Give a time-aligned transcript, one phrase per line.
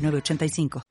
[0.00, 0.82] 906985.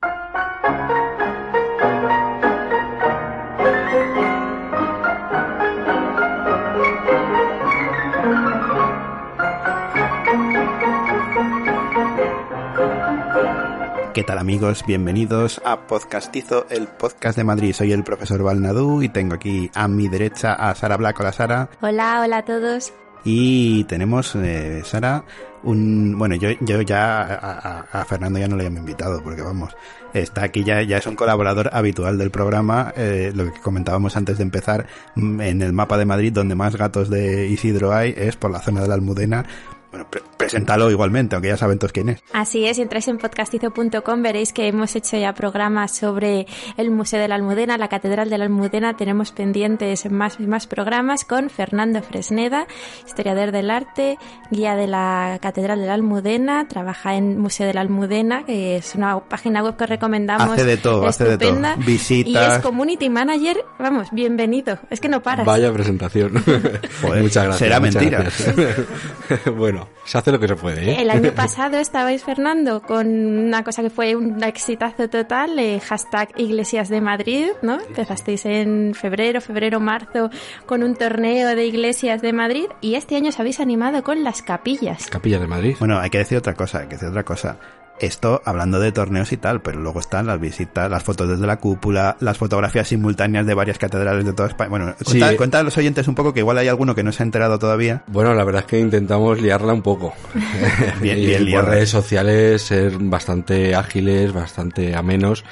[14.14, 14.84] ¿Qué tal amigos?
[14.86, 17.74] Bienvenidos a Podcastizo, el podcast de Madrid.
[17.74, 21.18] Soy el profesor Valnadú y tengo aquí a mi derecha a Sara Black.
[21.22, 21.70] Hola Sara.
[21.80, 22.92] Hola, hola a todos.
[23.24, 25.24] Y tenemos, eh, Sara,
[25.64, 26.18] un...
[26.18, 29.76] Bueno, yo, yo ya a, a, Fernando ya no le hemos invitado porque vamos,
[30.14, 34.38] está aquí ya, ya es un colaborador habitual del programa, eh, lo que comentábamos antes
[34.38, 38.36] de empezar, mm, en el mapa de Madrid donde más gatos de Isidro hay es
[38.36, 39.46] por la zona de la Almudena,
[39.92, 42.24] bueno, pre preséntalo igualmente, aunque ya saben todos quién es.
[42.32, 47.20] Así es, si entráis en podcastizo.com veréis que hemos hecho ya programas sobre el Museo
[47.20, 51.50] de la Almudena, la Catedral de la Almudena, tenemos pendientes más y más programas con
[51.50, 52.68] Fernando Fresneda,
[53.06, 54.18] historiador del arte,
[54.50, 58.96] guía de la Catedral de la Almudena, trabaja en Museo de la Almudena, que es
[58.96, 60.50] una página web que recomendamos.
[60.52, 61.60] Hace de todo, hace de todo.
[61.78, 62.54] Visitas.
[62.54, 65.46] Y es community manager, vamos, bienvenido, es que no paras.
[65.46, 66.34] Vaya presentación.
[67.02, 67.58] Joder, muchas gracias.
[67.58, 68.20] Será muchas mentira.
[68.20, 69.56] Gracias.
[69.56, 70.92] bueno, se hace lo que se puede.
[70.92, 71.02] ¿eh?
[71.02, 76.30] El año pasado estabais, Fernando, con una cosa que fue un exitazo total, eh, hashtag
[76.38, 77.80] Iglesias de Madrid, ¿no?
[77.80, 80.30] Empezasteis en febrero, febrero, marzo,
[80.66, 84.42] con un torneo de iglesias de Madrid y este año os habéis animado con las
[84.42, 85.08] capillas.
[85.08, 85.76] Capillas de Madrid.
[85.80, 87.58] Bueno, hay que decir otra cosa, hay que decir otra cosa.
[88.00, 91.58] Esto hablando de torneos y tal, pero luego están las visitas, las fotos desde la
[91.58, 94.70] cúpula, las fotografías simultáneas de varias catedrales de toda España.
[94.70, 95.20] Bueno, Sí.
[95.20, 97.26] cuenta, cuenta a los oyentes un poco que igual hay alguno que no se ha
[97.26, 98.04] enterado todavía.
[98.08, 100.14] Bueno, la verdad es que intentamos liarla un poco.
[101.02, 101.70] Bien, y bien liada.
[101.70, 105.44] redes sociales ser bastante ágiles, bastante amenos.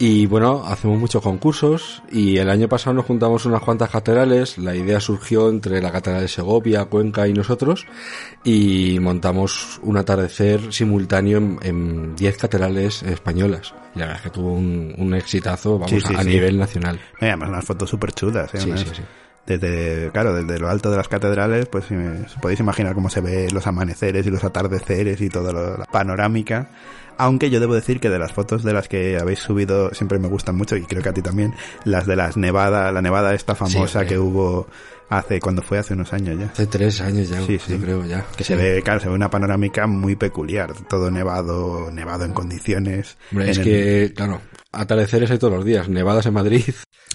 [0.00, 4.56] Y bueno, hacemos muchos concursos y el año pasado nos juntamos unas cuantas catedrales.
[4.56, 7.84] La idea surgió entre la Catedral de Segovia, Cuenca y nosotros
[8.44, 13.74] y montamos un atardecer simultáneo en- en 10 catedrales españolas.
[13.96, 16.28] Y la verdad es que tuvo un, un exitazo, vamos, Sí, sí, a sí.
[16.28, 17.00] nivel nacional.
[17.20, 18.54] Y además unas fotos súper chulas.
[18.54, 18.60] ¿eh?
[18.60, 19.02] Sí, Unas- sí, sí.
[19.48, 23.48] Desde, claro, desde lo alto de las catedrales, pues eh, podéis imaginar cómo se ve
[23.50, 26.68] los amaneceres y los atardeceres y toda la panorámica.
[27.16, 30.28] Aunque yo debo decir que de las fotos de las que habéis subido siempre me
[30.28, 31.54] gustan mucho y creo que a ti también,
[31.84, 34.68] las de las nevada, la nevada esta famosa Sí, que hubo
[35.10, 36.46] hace, cuando fue hace unos años ya.
[36.46, 37.72] Hace tres años ya, Sí, sí.
[37.72, 38.24] yo creo ya.
[38.36, 43.16] Que se ve, claro, se ve una panorámica muy peculiar, todo nevado, nevado en condiciones.
[43.32, 43.68] Hombre, es En el-
[44.08, 44.40] que, claro,
[44.72, 46.62] atardeceres hay todos los días, nevadas en Madrid,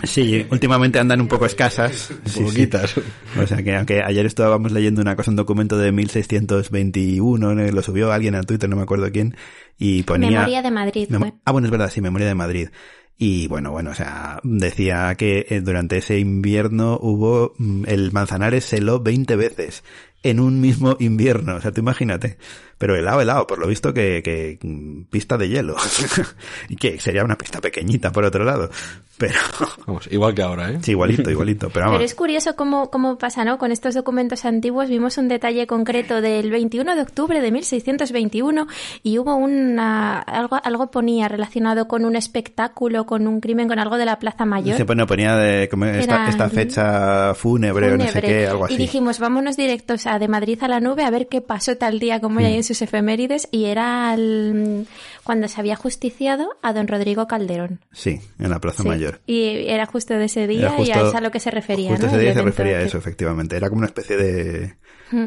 [0.02, 2.10] Sí, últimamente andan un poco escasas.
[2.26, 2.44] Sí, sí.
[2.44, 2.96] poquitas.
[3.40, 7.82] O sea que aunque ayer estábamos leyendo una cosa, un documento de 1621, eh, lo
[7.84, 9.36] subió alguien a Twitter, no me acuerdo quién,
[9.78, 10.30] y ponía...
[10.32, 11.08] Memoria de Madrid.
[11.16, 11.34] Fue.
[11.46, 12.70] Ah, bueno, es verdad, sí, Memoria de Madrid.
[13.18, 18.66] Y bueno, bueno, o sea, decía que eh, durante ese invierno hubo, mm, el Manzanares
[18.66, 19.84] se heló 20 veces
[20.24, 22.38] en un mismo invierno, o sea, tú imagínate.
[22.78, 25.76] Pero helado, helado, por lo visto que, que mm, pista de hielo.
[26.70, 28.70] y que sería una pista pequeñita por otro lado.
[29.18, 29.40] Pero,
[29.88, 30.80] Vamos, igual que ahora, ¿eh?
[30.82, 31.98] sí, igualito, igualito, pero vamos.
[32.00, 33.58] Pero es curioso cómo, cómo pasa, ¿no?
[33.58, 38.68] Con estos documentos antiguos vimos un detalle concreto del 21 de octubre de 1621
[39.04, 43.98] y hubo una, algo, algo ponía relacionado con un espectáculo, con un crimen, con algo
[43.98, 44.78] de la Plaza Mayor.
[44.78, 48.28] Se pone, ponía de como esta, esta fecha fúnebre, o no sé fúnebre.
[48.28, 48.74] qué, algo así.
[48.74, 52.00] Y dijimos, vámonos directos a de Madrid a la nube a ver qué pasó tal
[52.00, 52.46] día como Mm.
[52.46, 53.48] hay en sus efemérides.
[53.52, 54.88] Y era el-
[55.24, 57.80] cuando se había justiciado a don Rodrigo Calderón.
[57.92, 58.90] Sí, en la Plaza Sí.
[58.90, 59.22] Mayor.
[59.26, 61.90] Y era justo de ese día justo- y a es a lo que se refería.
[61.92, 62.12] Justo ¿no?
[62.14, 63.56] ese día se refería a eso, efectivamente.
[63.56, 64.76] Era como una especie de,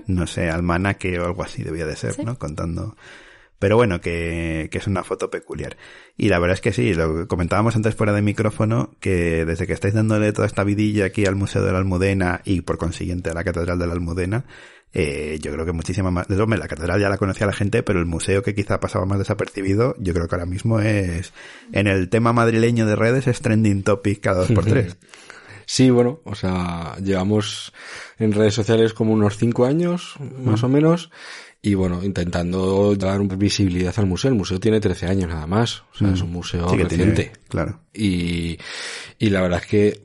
[0.06, 2.24] no sé, almanaque o algo así debía de ser, Sí.
[2.24, 2.38] ¿no?
[2.38, 2.96] Contando.
[3.58, 5.78] Pero bueno, que, que es una foto peculiar.
[6.18, 9.72] Y la verdad es que sí, lo comentábamos antes fuera de micrófono, que desde que
[9.72, 13.32] estáis dándole toda esta vidilla aquí al Museo de la Almudena y por consiguiente a
[13.34, 14.44] la Catedral de la Almudena,
[14.98, 17.98] eh, yo creo que muchísima más, hombre, la catedral ya la conocía la gente, pero
[18.00, 21.34] el museo que quizá pasaba más desapercibido, yo creo que ahora mismo es,
[21.72, 24.96] en el tema madrileño de redes es trending topic cada dos por tres.
[25.68, 27.72] Sí, bueno, o sea, llevamos
[28.20, 31.10] en redes sociales como unos cinco años, más o menos,
[31.60, 34.30] y bueno, intentando dar visibilidad al museo.
[34.30, 37.32] El museo tiene 13 años nada más, o sea, es un museo Sí tiene- reciente.
[37.48, 37.80] claro.
[37.92, 38.56] Y,
[39.18, 40.00] y la verdad es que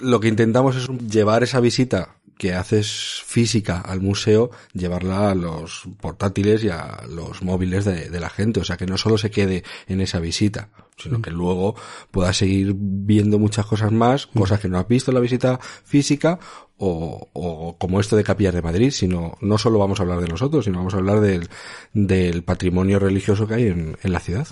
[0.00, 5.84] lo que intentamos es llevar esa visita que haces física al museo, llevarla a los
[6.00, 8.58] portátiles y a los móviles de, de la gente.
[8.58, 11.76] O sea, que no solo se quede en esa visita, sino que luego
[12.10, 16.40] puedas seguir viendo muchas cosas más, cosas que no has visto en la visita física,
[16.78, 20.26] o, o como esto de Capillas de Madrid, sino no solo vamos a hablar de
[20.26, 21.48] nosotros, sino vamos a hablar del,
[21.92, 24.48] del patrimonio religioso que hay en, en la ciudad.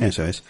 [0.00, 0.44] Eso es.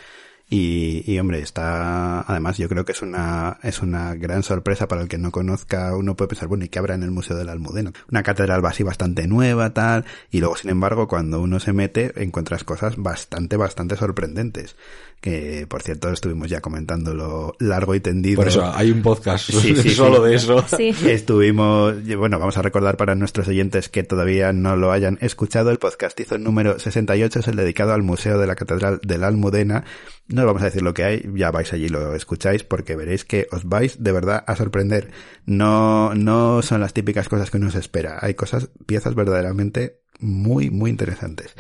[0.53, 5.01] Y, y hombre, está, además yo creo que es una, es una gran sorpresa para
[5.01, 7.45] el que no conozca, uno puede pensar, bueno, ¿y qué habrá en el Museo de
[7.45, 7.93] la Almudena?
[8.11, 12.65] Una catedral así bastante nueva, tal, y luego, sin embargo, cuando uno se mete, encuentras
[12.65, 14.75] cosas bastante, bastante sorprendentes.
[15.21, 18.37] Que, por cierto, estuvimos ya comentándolo largo y tendido.
[18.37, 20.31] Por eso hay un podcast Sí, sí, solo sí.
[20.31, 20.65] de eso.
[20.67, 20.95] Sí.
[21.05, 25.71] Estuvimos, y bueno, vamos a recordar para nuestros oyentes que todavía no lo hayan escuchado,
[25.71, 29.85] el podcastizo número 68 es el dedicado al Museo de la Catedral de la Almudena.
[30.29, 32.97] No os vamos a decir lo que hay, ya vais allí y lo escucháis porque
[32.97, 35.11] veréis que os vais de verdad a sorprender.
[35.45, 38.19] No, no son las típicas cosas que uno se espera.
[38.23, 41.55] Hay cosas, piezas verdaderamente muy, muy interesantes.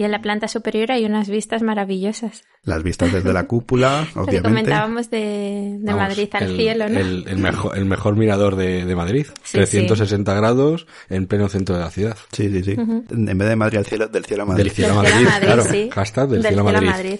[0.00, 2.42] Y en la planta superior hay unas vistas maravillosas.
[2.64, 6.98] Las vistas desde la cúpula, Lo comentábamos de, de Vamos, Madrid al el, cielo, ¿no?
[6.98, 9.26] El, el mejor, el mejor mirador de, de Madrid.
[9.42, 12.16] Sí, 360 grados en pleno centro de la ciudad.
[12.32, 12.76] Sí, sí, sí.
[12.78, 14.64] En vez de Madrid al cielo, del cielo a Madrid.
[14.64, 15.64] Del cielo a Del Madrid, cielo a claro.
[15.70, 15.90] sí.
[15.92, 17.18] Hashtag del, Del cielo a cielo a Madrid.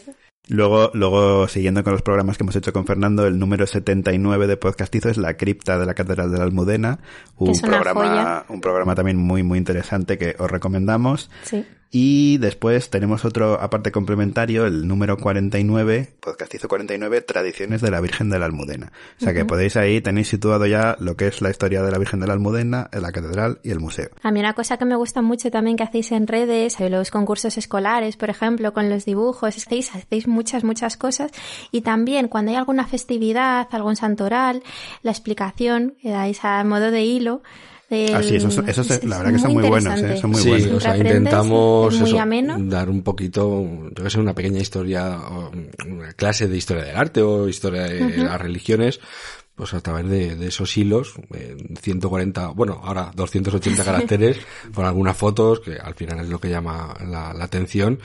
[0.48, 4.56] Luego, luego, siguiendo con los programas que hemos hecho con Fernando, el número 79 de
[4.56, 6.98] Podcastizo es La cripta de la Catedral de la Almudena.
[7.36, 8.44] Un es una programa, joya.
[8.48, 11.30] un programa también muy, muy interesante que os recomendamos.
[11.42, 11.62] Sí.
[11.92, 18.30] Y después tenemos otro aparte complementario, el número 49, Podcastizo 49, Tradiciones de la Virgen
[18.30, 18.92] de la Almudena.
[19.20, 21.98] O sea que podéis ahí, tenéis situado ya lo que es la historia de la
[21.98, 24.08] Virgen de la Almudena, la catedral y el museo.
[24.22, 27.10] A mí una cosa que me gusta mucho también que hacéis en redes, hay los
[27.10, 31.32] concursos escolares, por ejemplo, con los dibujos, es que hacéis, hacéis muchas, muchas cosas.
[31.72, 34.62] Y también cuando hay alguna festividad, algún santoral,
[35.02, 37.42] la explicación que dais a modo de hilo.
[37.90, 40.00] Del- Ah, sí, esos son- esos, la verdad que son muy buenos.
[40.00, 40.16] ¿eh?
[40.16, 40.70] Son muy sí, buenos.
[40.72, 42.16] o sea, intentamos es muy eso,
[42.60, 43.64] dar un poquito,
[43.94, 45.50] yo que sé, una pequeña historia, o
[45.86, 49.00] una clase de historia del arte o historia de las religiones,
[49.54, 54.38] pues a través de, de esos hilos, en 140, bueno, ahora 280 caracteres,
[54.74, 57.98] con algunas fotos, que al final es lo que llama la, la atención,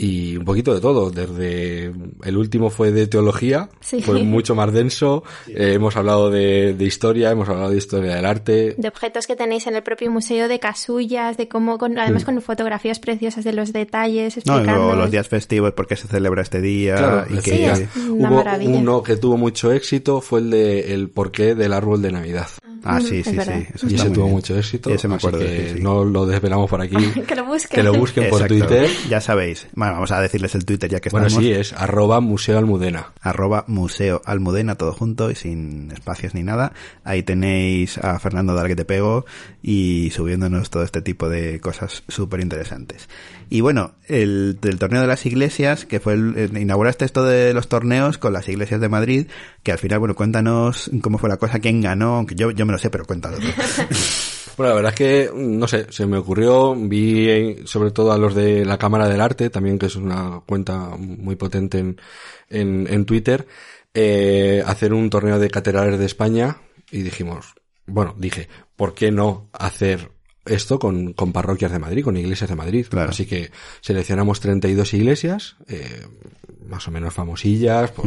[0.00, 1.92] y un poquito de todo, desde
[2.24, 4.00] el último fue de teología, Sí.
[4.00, 8.24] fue mucho más denso, eh, hemos hablado de, de historia, hemos hablado de historia del
[8.24, 12.24] arte, de objetos que tenéis en el propio museo, de casullas, de cómo, con- además
[12.24, 14.84] con fotografías preciosas de los detalles, No, y explicando.
[14.86, 17.66] luego los días festivos, por qué se celebra este día, Claro, y Sí, que...
[17.66, 18.78] es una Hubo maravilla.
[18.78, 22.46] uno que tuvo mucho éxito, fue el de el porqué del árbol de Navidad.
[22.84, 23.66] Ah, Mm, sí, es sí, sí.
[23.74, 24.36] Eso Y ese tuvo bien.
[24.36, 24.88] mucho éxito.
[24.88, 25.82] Sí, ese me así acuerdo, que sí, sí.
[25.82, 26.94] no lo desvelamos por aquí.
[27.26, 27.76] que lo busquen.
[27.76, 28.66] que lo busquen por Exacto.
[28.66, 28.88] Twitter.
[29.10, 29.66] Ya sabéis.
[29.88, 31.44] Bueno, vamos a decirles el Twitter ya que Bueno, estamos.
[31.44, 33.12] sí, es arroba museo almudena.
[33.20, 36.72] arroba museo almudena todo junto y sin espacios ni nada
[37.04, 39.24] ahí tenéis a Fernando Dar que te pego
[39.62, 43.08] y subiéndonos todo este tipo de cosas súper interesantes
[43.50, 47.54] y bueno el del torneo de las iglesias que fue el, el- inauguraste esto de
[47.54, 49.26] los torneos con las iglesias de Madrid
[49.62, 52.72] que al final bueno cuéntanos cómo fue la cosa quién ganó aunque yo, yo me
[52.72, 53.38] lo sé pero cuéntalo.
[54.58, 58.18] Bueno, la verdad es que, no sé, se me ocurrió, vi eh, sobre todo a
[58.18, 62.00] los de la Cámara del Arte, también que es una cuenta muy potente en,
[62.50, 63.46] en, en Twitter,
[63.94, 66.58] eh, hacer un torneo de catedrales de España
[66.90, 67.54] y dijimos,
[67.86, 70.10] bueno, dije, ¿por qué no hacer
[70.44, 72.86] esto con, con parroquias de Madrid, con iglesias de Madrid?
[72.90, 73.10] Claro.
[73.10, 73.50] Así que
[73.80, 76.04] seleccionamos 32 iglesias, eh,
[76.66, 78.06] más o menos famosillas, por,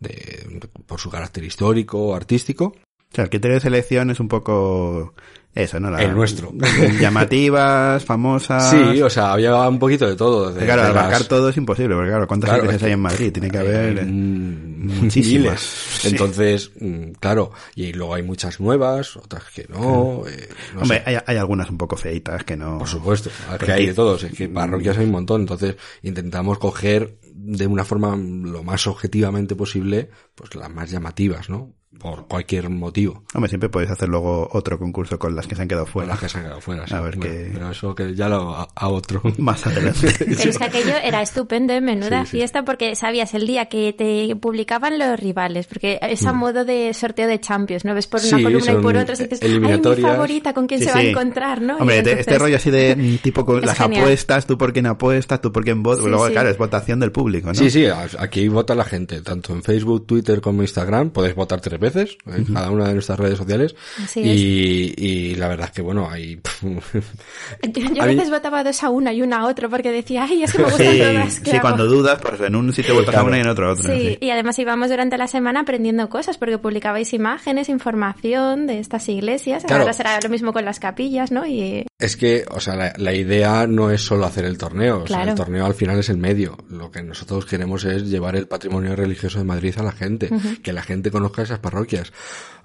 [0.00, 2.72] de- por su carácter histórico, artístico,
[3.12, 5.14] o sea el criterio de selección es un poco
[5.54, 6.52] eso no La- El nuestro.
[7.00, 10.52] llamativas famosas Sí, o sea, había un poquito de todo.
[10.52, 13.32] De, claro, de abarcar las- todo es imposible, porque claro, ¿cuántas Claro, hay en Madrid?
[13.32, 13.98] Tiene que haber...
[13.98, 15.60] eh, mm, muchísimas.
[16.00, 16.08] Sí.
[16.08, 20.22] Entonces, mm, claro, y luego hay muchas nuevas, otras que no.
[20.26, 22.78] eh, no Hombre, hay, hay algunas un poco feitas que no...
[22.78, 25.76] Por supuesto, es que hay hay- de todos, es que parroquias hay un montón, entonces
[26.02, 31.74] intentamos coger de una forma lo más objetivamente posible, pues las más llamativas, ¿no?
[31.98, 33.24] Por cualquier motivo.
[33.34, 36.10] Hombre, siempre podéis hacer luego otro concurso con las que se han quedado fuera.
[36.10, 36.86] las que se han quedado fuera.
[36.86, 36.94] sí.
[36.94, 39.20] A ver Bueno, qué- Pero eso que ya lo a, a otro.
[39.38, 40.08] Más adelante.
[40.18, 41.80] Pero es que aquello era estupendo, ¿eh?
[41.80, 42.36] menuda Sí, sí.
[42.38, 46.94] fiesta, porque sabías el día que te publicaban los rivales, porque es a modo de
[46.94, 47.92] sorteo de Champions, ¿no?
[47.92, 50.80] Ves por una Sí, columna y por otra y dices, ay, mi favorita, ¿con quién
[50.80, 51.76] Sí, se va a encontrar, no?
[51.76, 54.02] Hombre, entonces- este rollo así de mm, tipo con las genial.
[54.04, 56.04] apuestas, tú por quién apuestas, tú por quién votas.
[56.04, 56.32] Sí, luego, sí.
[56.32, 57.54] claro, es votación del público, ¿no?
[57.54, 57.84] Sí, sí,
[58.18, 62.18] aquí vota la gente, tanto en Facebook, Twitter como Instagram, podéis votar tres tres veces,
[62.26, 63.74] en cada una de nuestras redes sociales.
[64.02, 66.40] Así y, y la verdad es que, bueno, hay...
[66.62, 66.70] Yo,
[67.94, 70.24] yo a A mí- veces votaba dos a una y una a otro porque decía,
[70.24, 71.40] ay, es que me gustan Sí, todas.
[71.40, 71.60] ¿qué sí, hago?".
[71.62, 73.92] cuando dudas, pues en un sitio votas a una y en otro a otro.
[73.94, 74.18] Sí, sí.
[74.20, 79.64] y además íbamos durante la semana aprendiendo cosas porque publicabais imágenes, información de estas iglesias.
[79.64, 79.82] Claro.
[79.82, 81.46] Ahora será lo mismo con las capillas, ¿no?
[81.46, 85.02] Y Es que, o sea, la, la idea no es solo hacer el torneo.
[85.02, 86.56] O sea, el torneo al final es el medio.
[86.68, 90.30] Lo que nosotros queremos es llevar el patrimonio religioso de Madrid a la gente.
[90.62, 92.12] Que la gente conozca esas parroquias.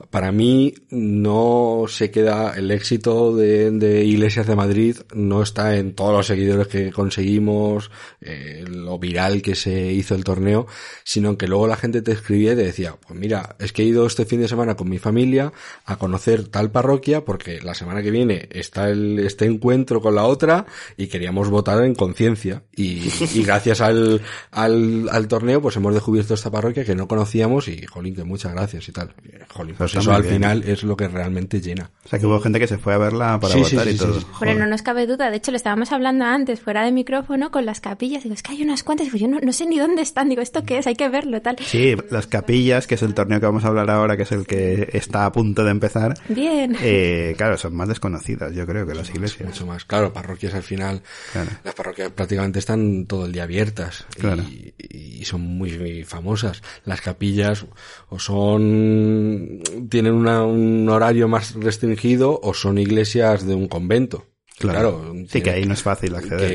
[0.09, 5.93] Para mí, no se queda el éxito de, de Iglesias de Madrid, no está en
[5.93, 10.67] todos los seguidores que conseguimos, eh, lo viral que se hizo el torneo,
[11.03, 13.85] sino que luego la gente te escribía y te decía, pues mira, es que he
[13.85, 15.53] ido este fin de semana con mi familia
[15.85, 20.23] a conocer tal parroquia porque la semana que viene está el, este encuentro con la
[20.25, 20.65] otra
[20.97, 22.63] y queríamos votar en conciencia.
[22.75, 23.03] Y,
[23.33, 27.85] y gracias al, al, al torneo pues hemos descubierto esta parroquia que no conocíamos y
[27.85, 29.13] jolín, que muchas gracias y tal.
[29.53, 30.35] Jolín, pues Está eso al bien.
[30.35, 31.91] final es lo que realmente llena.
[32.05, 33.93] O sea que hubo gente que se fue a verla para Sí, votar sí, y
[33.93, 34.19] sí, todo.
[34.19, 34.25] sí.
[34.39, 37.65] Pero no nos cabe duda, de hecho lo estábamos hablando antes fuera de micrófono con
[37.65, 40.01] las capillas, digo, es que hay unas cuantas, digo, yo no, no sé ni dónde
[40.01, 40.87] están, digo, ¿esto qué es?
[40.87, 41.55] Hay que verlo, tal.
[41.59, 44.45] Sí, las capillas, que es el torneo que vamos a hablar ahora, que es el
[44.45, 46.15] que está a punto de empezar.
[46.29, 46.75] Bien.
[46.81, 49.47] Eh, claro, son más desconocidas, yo creo, que las iglesias.
[49.49, 49.85] Mucho más.
[49.85, 51.01] Claro, parroquias al final,
[51.33, 51.49] Claro.
[51.63, 54.43] las parroquias prácticamente están todo el día abiertas Claro.
[54.43, 56.61] y, y son muy, famosas.
[56.85, 57.65] Las capillas
[58.09, 64.25] o son, tienen una- un horario más restringido o son iglesias de un convento.
[64.57, 65.13] Claro.
[65.29, 66.49] sí, que ahí no es fácil acceder.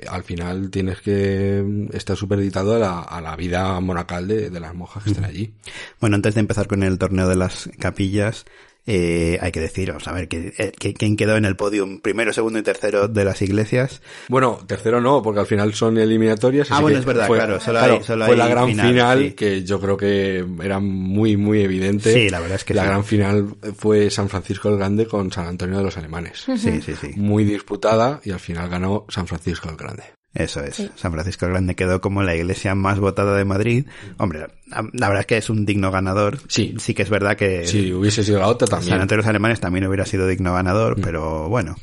[0.00, 4.58] que al final tienes que estar superditado a la, a la vida monacal de, de
[4.60, 5.54] las monjas que están allí.
[6.00, 8.46] Bueno, antes de empezar con el torneo de las capillas,
[8.86, 12.62] eh, hay que deciros, a ver, eh, quién quedó en el podium primero, segundo y
[12.62, 14.00] tercero de las iglesias.
[14.28, 16.70] Bueno, tercero no, porque al final son eliminatorias.
[16.70, 19.18] Ah, bueno, es verdad, fue, claro, solo hay- solo fue hay la gran final, final,
[19.28, 19.32] sí.
[19.32, 22.12] que yo creo que era muy, muy evidente.
[22.12, 22.88] Sí, la verdad es que La sí.
[22.88, 26.44] gran final fue San Francisco el Grande con San Antonio de los Alemanes.
[26.56, 27.10] Sí, sí, sí.
[27.16, 30.04] Muy disputada y al final ganó San Francisco el Grande.
[30.36, 30.90] Eso es.
[30.96, 33.86] San Francisco el Grande quedó como la iglesia más votada de Madrid.
[34.18, 36.38] Hombre, la, la verdad es que es un digno ganador.
[36.48, 36.74] Sí.
[36.78, 39.00] Sí que es verdad que Si hubiese sido la otra San también.
[39.00, 41.76] Antonio de los Alemanes también hubiera sido digno ganador, pero bueno.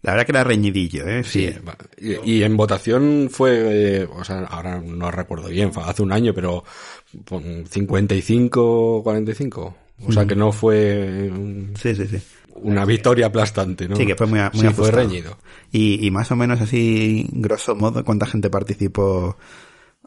[0.00, 1.24] La verdad que era reñidillo, ¿eh?
[1.24, 1.50] Sí.
[1.98, 6.02] Sí, y, y en votación fue, eh, o sea, ahora no recuerdo bien, fue hace
[6.02, 6.62] un año, pero
[7.24, 9.76] pon 55, 45.
[10.06, 12.18] O sea que no fue mm, Sí, sí, sí.
[12.62, 13.96] Una victoria aplastante, ¿no?
[13.96, 15.36] Sí, que fue muy, muy Sí, fue reñido.
[15.72, 19.36] Y, y más o menos así, grosso modo, ¿cuánta gente participó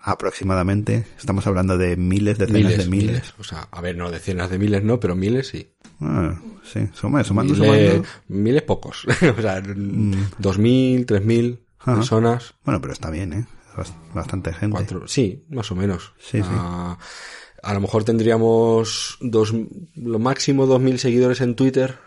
[0.02, 1.06] aproximadamente?
[1.18, 3.08] Estamos hablando de miles, decenas Miles, de miles.
[3.10, 3.34] miles.
[3.40, 5.72] O sea, a ver, no decenas de miles, no, pero miles sí.
[6.00, 8.08] Ah, sí, suma, sumando, miles, sumando.
[8.28, 9.06] miles pocos.
[9.38, 9.62] o sea,
[10.38, 12.56] dos mil, tres mil personas.
[12.64, 13.46] Bueno, pero está bien, ¿eh?
[13.76, 14.76] Bast- Bastante gente.
[14.76, 16.14] Cuatro, sí, más o menos.
[16.20, 16.50] Sí, sí.
[16.50, 16.98] Ah,
[17.64, 19.54] a lo mejor tendríamos dos,
[19.96, 21.98] lo máximo dos mil seguidores en Twitter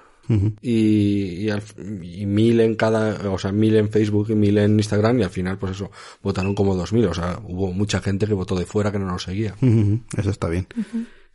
[0.63, 1.63] Y, y, al-
[2.03, 5.31] y mil en cada, o sea, mil en Facebook y mil en Instagram y al
[5.31, 5.91] final, pues eso,
[6.23, 7.07] votaron como dos mil.
[7.07, 9.55] O sea, hubo mucha gente que votó de fuera que no nos seguía.
[10.17, 10.67] Eso está bien.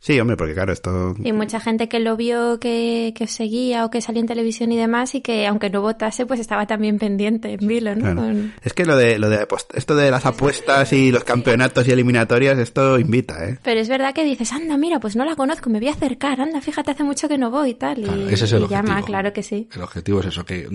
[0.02, 1.14] Sí, hombre, porque claro, esto...
[1.22, 4.72] Y mucha gente que lo vio, que, que os seguía o que salió en televisión
[4.72, 8.00] y demás y que aunque no votase, pues estaba también pendiente en vilo, ¿no?
[8.00, 8.16] Claro.
[8.22, 11.86] Con- Es que lo de, lo de apost- esto de las apuestas y los campeonatos
[11.86, 13.58] y eliminatorias, esto invita, ¿eh?
[13.62, 16.40] Pero es verdad que dices, anda, mira, pues no la conozco, me voy a acercar,
[16.40, 17.98] anda, fíjate, hace mucho que no voy y tal.
[17.98, 19.68] Y, Claro, ese es el y llama, claro que sí.
[19.74, 20.66] El objetivo es eso, que,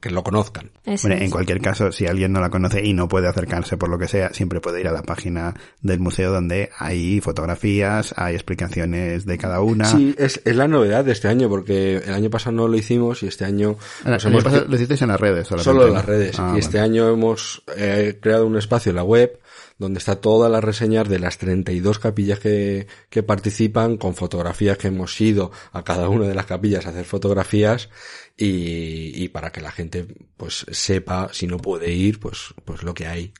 [0.00, 0.70] que lo conozcan.
[0.86, 3.90] Eso Bueno, en cualquier caso, si alguien no la conoce y no puede acercarse por
[3.90, 5.52] lo que sea, siempre puede ir a la página
[5.82, 9.84] del museo donde hay fotografías, hay explicaciones de cada una.
[9.84, 13.22] Sí, es, es la novedad de este año, porque el año pasado no lo hicimos
[13.22, 15.94] y este año El nos año hemos- lo hicisteis en las redes solamente, solo en
[15.94, 16.38] las redes.
[16.38, 19.38] Ah, y este año hemos eh, creado un espacio en la web
[19.78, 24.88] donde está todas las reseñas de las 32 capillas que, que participan con fotografías que
[24.88, 27.88] hemos ido a cada una de las capillas a hacer fotografías
[28.36, 32.92] y, y para que la gente pues sepa si no puede ir pues pues lo
[32.94, 33.32] que hay.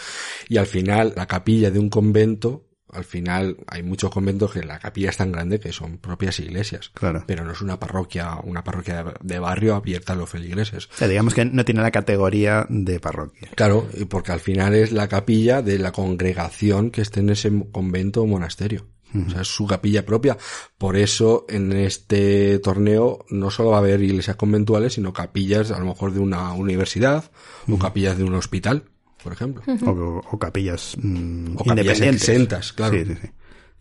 [0.49, 4.78] Y al final, la capilla de un convento, al final hay muchos conventos que la
[4.78, 6.90] capilla es tan grande que son propias iglesias.
[6.95, 7.25] Claro.
[7.26, 10.87] Pero no es una parroquia, una parroquia de- barrio abierta a los feligreses.
[10.87, 13.49] O sea, digamos que no tiene la categoría de parroquia.
[13.55, 17.52] Claro, y porque al final es la capilla de la congregación que esté en ese
[17.73, 18.87] convento o monasterio.
[19.26, 20.37] O sea, es su capilla propia.
[20.76, 25.78] Por eso, en este torneo no solo va a haber iglesias conventuales, sino capillas a
[25.78, 27.31] lo mejor de una universidad
[27.71, 28.90] o capillas de un hospital,
[29.23, 29.62] por ejemplo.
[29.87, 32.94] O, o capillas mm, O capillas exentas, claro.
[32.99, 33.28] Sí, sí, sí.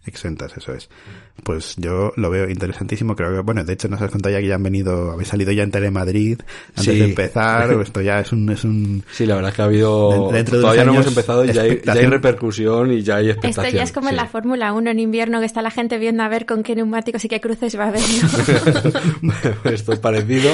[0.07, 0.87] Exentas, eso es.
[1.43, 3.15] Pues yo lo veo interesantísimo.
[3.15, 5.51] Creo que, bueno, de hecho nos has contado ya que ya han venido, habéis salido
[5.51, 6.41] ya en Telemadrid
[6.75, 6.99] antes Sí.
[6.99, 7.71] de empezar.
[7.73, 10.09] o Esto ya es un, es un, Sí, la verdad es que ha habido...
[10.11, 13.15] Dentro- dentro de todavía no hemos empezado y ya hay, ya hay repercusión y ya
[13.15, 13.77] hay Esto expectación.
[13.77, 16.27] ya es como en la Fórmula 1 en invierno, que está la gente viendo a
[16.27, 18.01] ver con qué neumáticos y qué cruces va a haber.
[19.23, 19.33] ¿no?
[19.71, 20.51] Esto es parecido.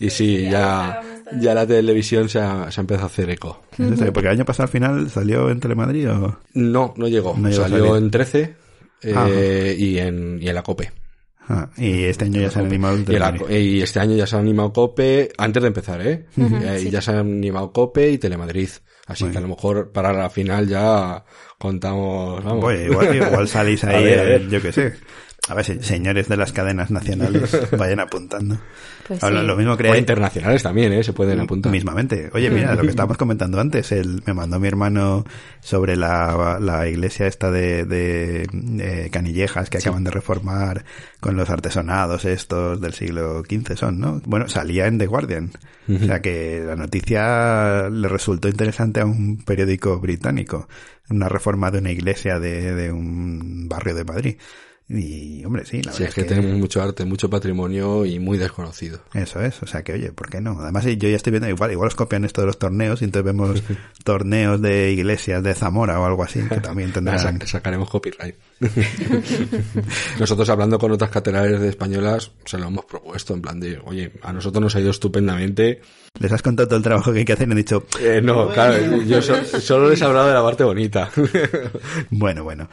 [0.00, 1.02] Y sí, ya,
[1.38, 3.62] ya la televisión se ha, se ha empezado a hacer eco.
[3.78, 6.38] eso es, porque el año pasado al final salió en Telemadrid o...
[6.54, 7.36] No, no llegó.
[7.36, 8.54] No llegó a Salió en 13
[9.02, 9.28] eh, Ajá.
[9.28, 10.90] y, en, y en la COPE.
[11.52, 13.56] Ah, y este año ya se han animado en Y, la- Telemadrid.
[13.58, 16.26] y este año ya se ha animado COPE, antes de empezar, ¿eh?
[16.38, 18.68] Eh, y Ya se han animado COPE y Telemadrid.
[19.06, 21.24] Así que a lo mejor para la final ya
[21.58, 22.64] contamos, vamos.
[22.64, 24.40] Oye, igual, igual salís A ahí, ver, a ver.
[24.42, 24.92] eh, yo qué sé.
[25.48, 28.58] A ver, se- señores de las cadenas nacionales, vayan apuntando.
[29.08, 29.46] Pues Ahora, sí.
[29.46, 31.02] Lo mismo O creáis internacionales también, ¿eh?
[31.02, 31.72] Se pueden apuntar.
[31.72, 32.30] mismamente.
[32.32, 35.24] Oye, mira, lo que estábamos comentando antes, el, me mandó mi hermano
[35.60, 40.84] sobre la, la iglesia esta de, de, Canillejas que acaban de reformar
[41.18, 44.22] con los artesonados estos del siglo XV son, ¿no?
[44.26, 45.50] Bueno, salía en The Guardian.
[45.88, 50.68] O sea que la noticia le resultó interesante a un periódico británico.
[51.08, 54.36] Una reforma de una iglesia de, de un barrio de Madrid.
[54.92, 58.38] Y, hombre, sí, la Sí, verdad es que tenemos mucho arte, mucho patrimonio y muy
[58.38, 59.00] desconocido.
[59.14, 60.58] eso es, o sea que oye, ¿por qué no?
[60.60, 63.24] Además yo ya estoy viendo igual, igual os copian esto de los torneos y entonces
[63.24, 63.62] vemos
[64.04, 67.20] torneos de iglesias de Zamora o algo así, que también tendrán...
[67.20, 68.34] sa- sacaremos copyright.
[70.18, 74.12] nosotros hablando con otras catedrales de españolas se lo hemos propuesto en plan de, oye,
[74.22, 75.80] a nosotros nos ha ido estupendamente.
[76.18, 78.48] Les has contado todo el trabajo que hay que hacer y han dicho, Eh, no,
[78.48, 81.10] claro, yo so- solo les he hablado de la parte bonita.
[82.10, 82.68] bueno, bueno.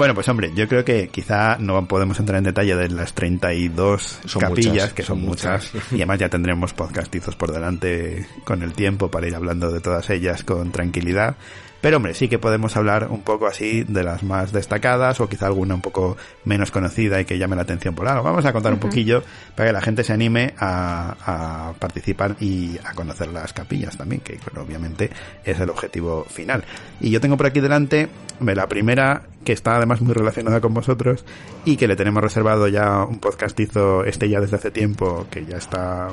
[0.00, 4.20] Bueno, pues hombre, yo creo que quizá no podemos entrar en detalle de las 32
[4.24, 5.92] Son capillas, muchas, que son, son muchas, muchas.
[5.92, 10.08] y además ya tendremos podcastizos por delante con el tiempo para ir hablando de todas
[10.08, 11.36] ellas con tranquilidad.
[11.80, 15.46] Pero hombre, sí que podemos hablar un poco así de las más destacadas o quizá
[15.46, 18.22] alguna un poco menos conocida y que llame la atención por algo.
[18.22, 19.22] Vamos a contar un poquillo
[19.54, 24.20] para que la gente se anime a, a participar y a conocer las capillas también,
[24.20, 25.10] que obviamente
[25.44, 26.64] es el objetivo final.
[27.00, 28.08] Y yo tengo por aquí delante
[28.40, 31.24] la primera que está además muy relacionada con vosotros
[31.64, 35.56] y que le tenemos reservado ya un podcastizo este ya desde hace tiempo que ya
[35.56, 36.08] está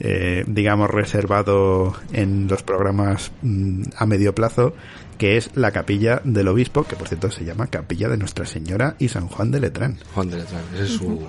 [0.00, 4.74] eh, digamos reservado en los programas mm, a medio plazo
[5.18, 8.96] que es la capilla del obispo que por cierto se llama capilla de Nuestra Señora
[8.98, 11.20] y San Juan de Letrán Juan de Letrán, ese es su,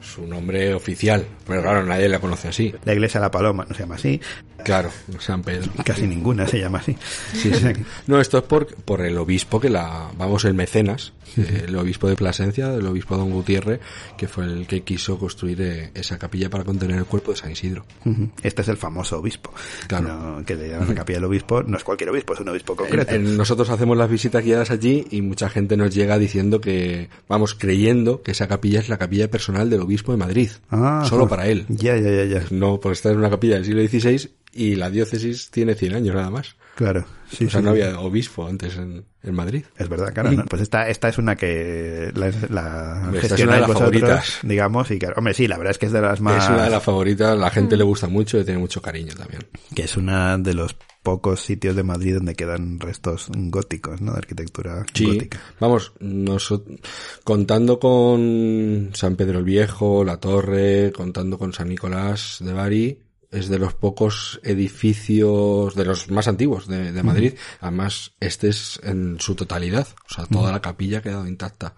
[0.00, 1.24] su nombre oficial.
[1.46, 2.74] Pero claro, nadie la conoce así.
[2.84, 4.20] la iglesia de la Paloma no se llama así
[4.64, 5.70] Claro, San Pedro.
[5.84, 6.96] casi ninguna se llama así
[7.32, 7.68] Sí, sí.
[8.06, 12.08] No, esto es por, por el obispo que la, vamos, el mecenas, eh, el obispo
[12.08, 13.80] de Plasencia, el obispo don Gutiérrez,
[14.16, 17.50] que fue el que quiso construir eh, esa capilla para contener el cuerpo de San
[17.50, 17.84] Isidro.
[18.42, 19.52] Este es el famoso obispo
[19.86, 20.08] Claro.
[20.08, 22.74] No, que le llaman la capilla del obispo no es cualquier obispo es un obispo
[22.76, 27.54] concreto nosotros hacemos las visitas guiadas allí y mucha gente nos llega diciendo que, vamos,
[27.54, 30.50] creyendo que esa capilla es la capilla personal del obispo de Madrid.
[30.70, 31.28] Ah, solo joder.
[31.28, 31.66] para él.
[31.68, 34.90] ya ya ya ya No, porque esta es una capilla del siglo XVI y la
[34.90, 36.56] diócesis tiene 100 años nada más.
[36.76, 37.82] claro sí, o sea, sí, no sí.
[37.82, 39.64] había obispo antes en, en Madrid.
[39.76, 40.30] Es verdad, claro.
[40.32, 40.44] ¿no?
[40.44, 44.00] Pues esta, esta es una que la, la Hombre, esta es una de las vosotros,
[44.00, 44.38] favoritas.
[44.42, 46.64] digamos, y claro, hombre, sí, la verdad es que es de las más, Es una
[46.64, 49.42] de las favoritas, la gente le gusta mucho y tiene mucho cariño también.
[49.74, 54.12] que es una de los pocos sitios de Madrid donde quedan restos góticos, ¿no?
[54.12, 55.38] De arquitectura Sí, gótica.
[55.60, 56.64] vamos, noso-
[57.24, 62.98] contando con San Pedro el Viejo, la Torre, contando con San Nicolás de Bari,
[63.34, 67.34] es de los pocos edificios, de los más antiguos de, de Madrid.
[67.60, 71.74] Además, este es en su totalidad, o sea, toda la capilla ha quedado intacta.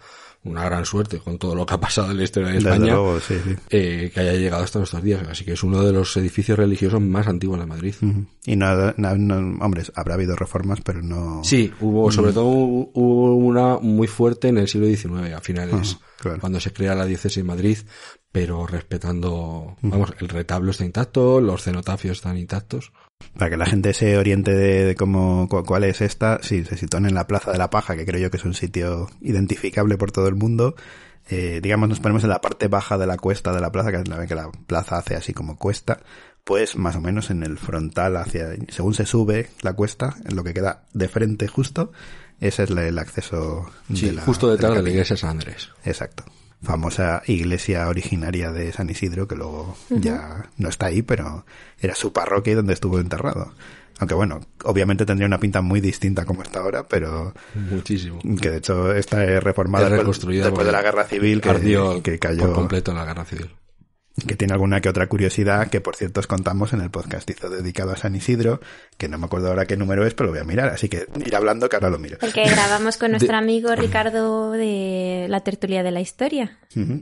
[0.46, 3.20] Una gran suerte con todo lo que ha pasado en la historia de España, luego,
[3.20, 3.54] sí, sí.
[3.70, 5.26] eh, que haya llegado hasta nuestros días.
[5.28, 7.94] Así que es uno de los edificios religiosos más antiguos de Madrid.
[8.44, 11.42] Y no, no- no- hombre, habrá habido reformas, pero no.
[11.44, 16.38] Sí, hubo, sobre todo hubo una muy fuerte en el siglo XIX, a finales, claro.
[16.40, 17.78] cuando se crea la diócesis de Madrid,
[18.32, 22.92] pero respetando, vamos, el retablo está intacto, los cenotafios están intactos.
[23.38, 26.76] Para que la gente se oriente de, de cómo, cu- cuál es esta, sí, se
[26.76, 29.98] sitúan en la Plaza de la Paja, que creo yo que es un sitio identificable
[29.98, 30.74] por todo el mundo.
[31.28, 33.98] Eh, digamos, nos ponemos en la parte baja de la cuesta de la plaza, que
[33.98, 36.00] es la que la plaza hace así como cuesta,
[36.44, 40.44] pues más o menos en el frontal hacia, según se sube la cuesta, en lo
[40.44, 41.90] que queda de frente justo,
[42.40, 45.70] ese es el acceso Sí, de la, justo detrás de la iglesia San Andrés.
[45.84, 46.24] Exacto.
[46.62, 51.44] Famosa iglesia originaria de San Isidro, que luego ya no está ahí, pero
[51.80, 53.52] era su parroquia y donde estuvo enterrado.
[53.98, 58.18] Aunque bueno, obviamente tendría una pinta muy distinta como está ahora, pero Muchísimo.
[58.40, 62.12] que de hecho está reformada después, reconstruida después de la guerra civil que, Ardió que
[62.12, 63.50] por cayó, completo en la guerra civil.
[64.24, 67.92] Que tiene alguna que otra curiosidad que por cierto os contamos en el podcastizo dedicado
[67.92, 68.60] a San Isidro,
[68.96, 71.06] que no me acuerdo ahora qué número es, pero lo voy a mirar, así que
[71.24, 72.16] ir hablando que ahora lo miro.
[72.22, 76.58] El que grabamos con nuestro amigo Ricardo de la tertulia de la historia.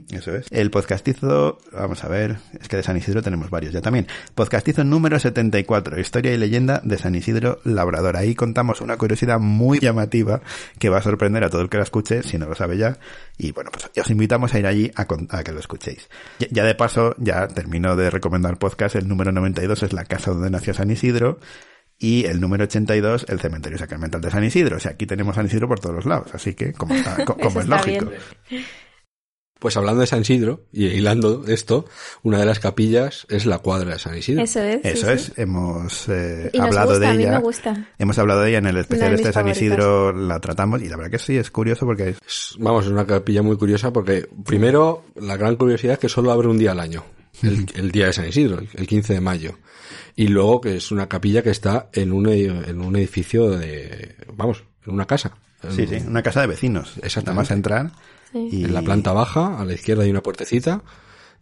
[0.09, 0.47] Eso es.
[0.51, 4.07] El podcastizo, vamos a ver, es que de San Isidro tenemos varios ya también.
[4.33, 8.15] Podcastizo número 74, Historia y leyenda de San Isidro Labrador.
[8.15, 10.41] Ahí contamos una curiosidad muy llamativa
[10.79, 12.97] que va a sorprender a todo el que la escuche, si no lo sabe ya.
[13.37, 16.09] Y bueno, pues os invitamos a ir allí a, a que lo escuchéis.
[16.39, 20.31] Ya, ya de paso, ya termino de recomendar podcast, el número 92 es la casa
[20.31, 21.39] donde nació San Isidro.
[21.97, 24.75] Y el número 82, el cementerio sacramental de San Isidro.
[24.75, 26.27] O sea, aquí tenemos San Isidro por todos los lados.
[26.35, 28.11] Así que, como, está, co- como es lógico.
[28.49, 28.65] bien.
[29.59, 31.85] Pues hablando de San Isidro, y hilando esto,
[32.23, 34.43] una de las capillas es la cuadra de San Isidro.
[34.43, 34.83] Eso es.
[34.83, 35.13] Eso sí.
[35.13, 37.31] es, hemos eh, Y nos hablado gusta, de a mí ella.
[37.31, 37.87] me gusta.
[37.97, 39.61] Hemos hablado de ella en el especial de este de San favoritas.
[39.63, 43.07] Isidro, la tratamos y la verdad que sí, es curioso porque es- Vamos, es una
[43.07, 46.79] capilla muy curiosa porque, primero, la gran curiosidad es que solo abre un día al
[46.81, 47.03] año,
[47.41, 49.57] el, el día de San Isidro, el- el 15 de mayo.
[50.17, 54.15] Y luego que es una capilla que está en un, ed- en un edificio de,
[54.33, 55.31] vamos, en una casa.
[55.69, 56.93] sí, sí, una casa de vecinos.
[57.01, 57.25] Exactamente.
[57.25, 57.91] Nada más entrar
[58.35, 58.49] Sí.
[58.51, 60.83] y En la planta baja, a la izquierda hay una puertecita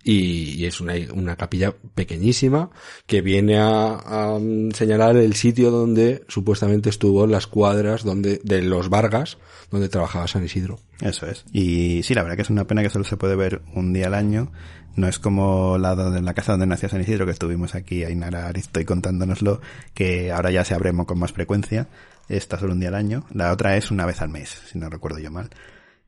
[0.04, 2.70] y, y es una, una capilla pequeñísima
[3.08, 4.38] que viene a, a
[4.74, 9.38] señalar el sitio donde supuestamente estuvo las cuadras donde, de los Vargas,
[9.72, 10.80] donde trabajaba San Isidro.
[11.02, 11.46] Eso es.
[11.52, 14.08] Y sí, la verdad que es una pena que solo se puede ver un día
[14.08, 14.52] al año.
[14.96, 18.46] No es como la de la casa donde nació San Isidro, que estuvimos aquí, Ainara
[18.48, 19.60] Aristoy contándonoslo,
[19.96, 21.88] que ahora ya se abre mo- con más frecuencia.
[22.30, 23.26] Esta solo un día al año.
[23.34, 25.50] La otra es una vez al mes, si no recuerdo yo mal.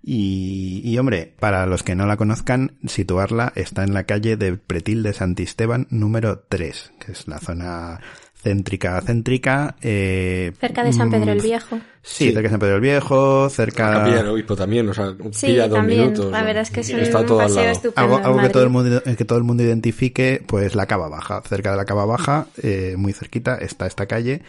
[0.08, 4.56] Y, y hombre, para los que no la conozcan, situarla está en la calle de
[4.56, 8.00] Pretil de Santisteban número 3, que es la zona
[8.36, 9.76] céntrica céntrica.
[9.82, 11.78] Eh, Cerca de San Pedro el mm, Viejo.
[12.04, 12.26] Sí, Sí.
[12.26, 13.90] cerca de San Pedro el Viejo, cerca...
[13.90, 16.02] La capilla del obispo también, o sea, Sí, pilla dos también.
[16.02, 16.32] minutos.
[16.32, 17.72] La verdad es que es un Está todo al paseo lado.
[17.72, 18.18] estupendo.
[18.18, 21.72] algo, que todo el mundo que todo el mundo identifique pues la cava baja cerca
[21.72, 24.44] de la cava baja eh, muy cerquita está esta calle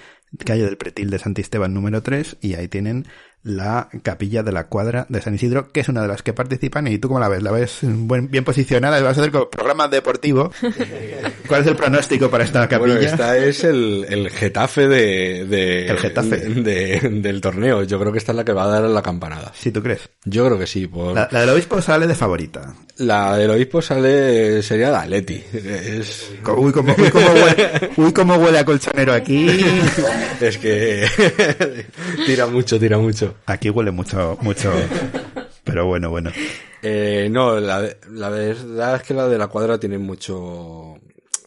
[0.44, 3.06] calle del Pretil de Santisteban número 3 y ahí tienen
[3.46, 6.86] la capilla de la cuadra de San Isidro que es una de las que participan
[6.88, 9.86] y tú cómo la ves la ves buen- bien posicionada vas a hacer como programa
[9.88, 10.50] deportivo
[11.48, 12.94] ¿cuál es el pronóstico para esta capilla?
[12.94, 16.36] Bueno, esta es el, el Getafe de, de- El Getafe.
[16.38, 17.82] de- del torneo.
[17.84, 19.52] Yo creo que esta es la que va a dar la campanada.
[19.54, 20.86] si tú crees Yo creo que sí.
[20.86, 21.14] Por...
[21.14, 25.42] la, la del obispo sale de favorita La del obispo sale, sería la Atleti.
[25.52, 29.48] Es, uy cómo, uy, cómo huele, uy, cómo huele a colchonero aquí
[30.40, 31.04] es que
[32.26, 33.34] tira mucho, tira mucho.
[33.46, 34.72] aquí huele mucho mucho
[35.64, 36.30] pero bueno bueno
[36.82, 37.82] Eh, no, la,
[38.12, 40.94] la verdad es que la de la cuadra tiene mucho,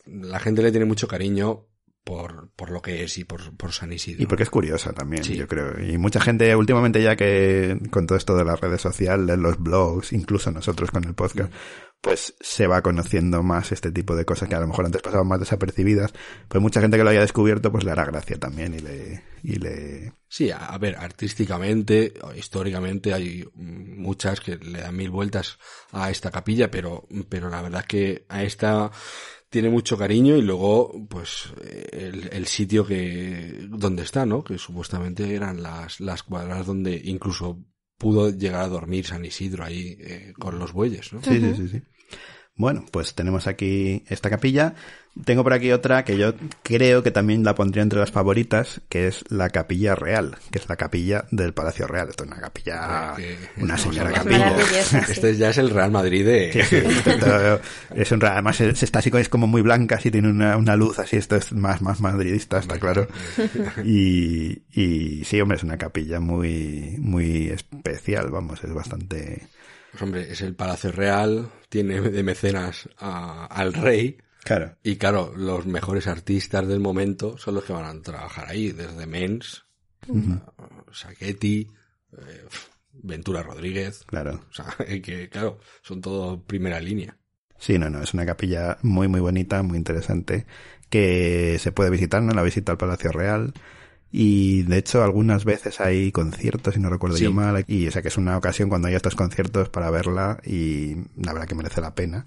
[0.06, 1.66] la gente le tiene mucho cariño
[2.10, 4.24] por, por lo que es y por, por San Isidro.
[4.24, 5.36] Y porque es curiosa también, Sí.
[5.36, 5.80] yo creo.
[5.80, 10.12] Y mucha gente últimamente ya que con todo esto de las redes sociales, los blogs,
[10.12, 11.54] incluso nosotros con el podcast,
[12.02, 15.28] pues se va conociendo más este tipo de cosas que a lo mejor antes pasaban
[15.28, 16.12] más desapercibidas.
[16.48, 19.24] Pues mucha gente que lo haya descubierto pues le hará gracia también y le...
[19.44, 20.14] Y le...
[20.28, 25.60] Sí, a, ver, artísticamente, históricamente hay muchas que le dan mil vueltas
[25.92, 28.92] a esta capilla, pero, pero la verdad es que a esta
[29.50, 31.54] tiene mucho cariño y luego, pues,
[31.92, 34.44] el, el sitio que, donde está, ¿no?
[34.44, 37.60] Que supuestamente eran las, las cuadras donde incluso
[37.98, 41.22] pudo llegar a dormir San Isidro ahí eh, con los bueyes, ¿no?
[41.22, 41.82] Sí, sí, sí, sí.
[42.60, 44.76] Bueno, pues tenemos aquí esta capilla.
[45.26, 49.08] Tengo por aquí otra que yo creo que también la pondría entre las favoritas, que
[49.08, 52.10] es la capilla real, que es la capilla del Palacio Real.
[52.10, 54.56] Esto es una capilla, Que- una señora capilla.
[54.84, 54.98] Sí.
[55.10, 56.52] Este ya es el Real Madrid de...
[56.52, 57.62] Sí, sí, esto- esto
[57.96, 61.00] es un, además es, está así, es como muy blanca, así tiene una, una luz
[61.00, 63.08] así, esto es más, más madridista, está claro.
[63.86, 69.48] Y, y sí, hombre, es una capilla muy, muy especial, vamos, es bastante,
[69.92, 74.18] Pues hombre, es el Palacio Real, tiene de mecenas a- al rey.
[74.44, 74.76] Claro.
[74.84, 79.06] Y claro, los mejores artistas del momento son los que van a trabajar ahí, desde
[79.06, 79.66] Mens,
[80.92, 81.68] Sachetti,
[82.18, 82.46] eh,
[82.94, 84.04] Ventura Rodríguez.
[84.06, 84.42] Claro.
[84.50, 84.66] O sea,
[85.04, 87.16] que claro, son todo primera línea.
[87.58, 90.46] Sí, no, no, es una capilla muy, muy bonita, muy interesante,
[90.90, 92.34] que se puede visitar, ¿no?
[92.34, 93.54] La visita al Palacio Real.
[94.12, 97.26] Y de hecho, algunas veces hay conciertos, si no recuerdo Sí.
[97.26, 100.40] yo mal, y o sea que es una ocasión cuando hay estos conciertos para verla
[100.44, 102.26] y la verdad que merece la pena.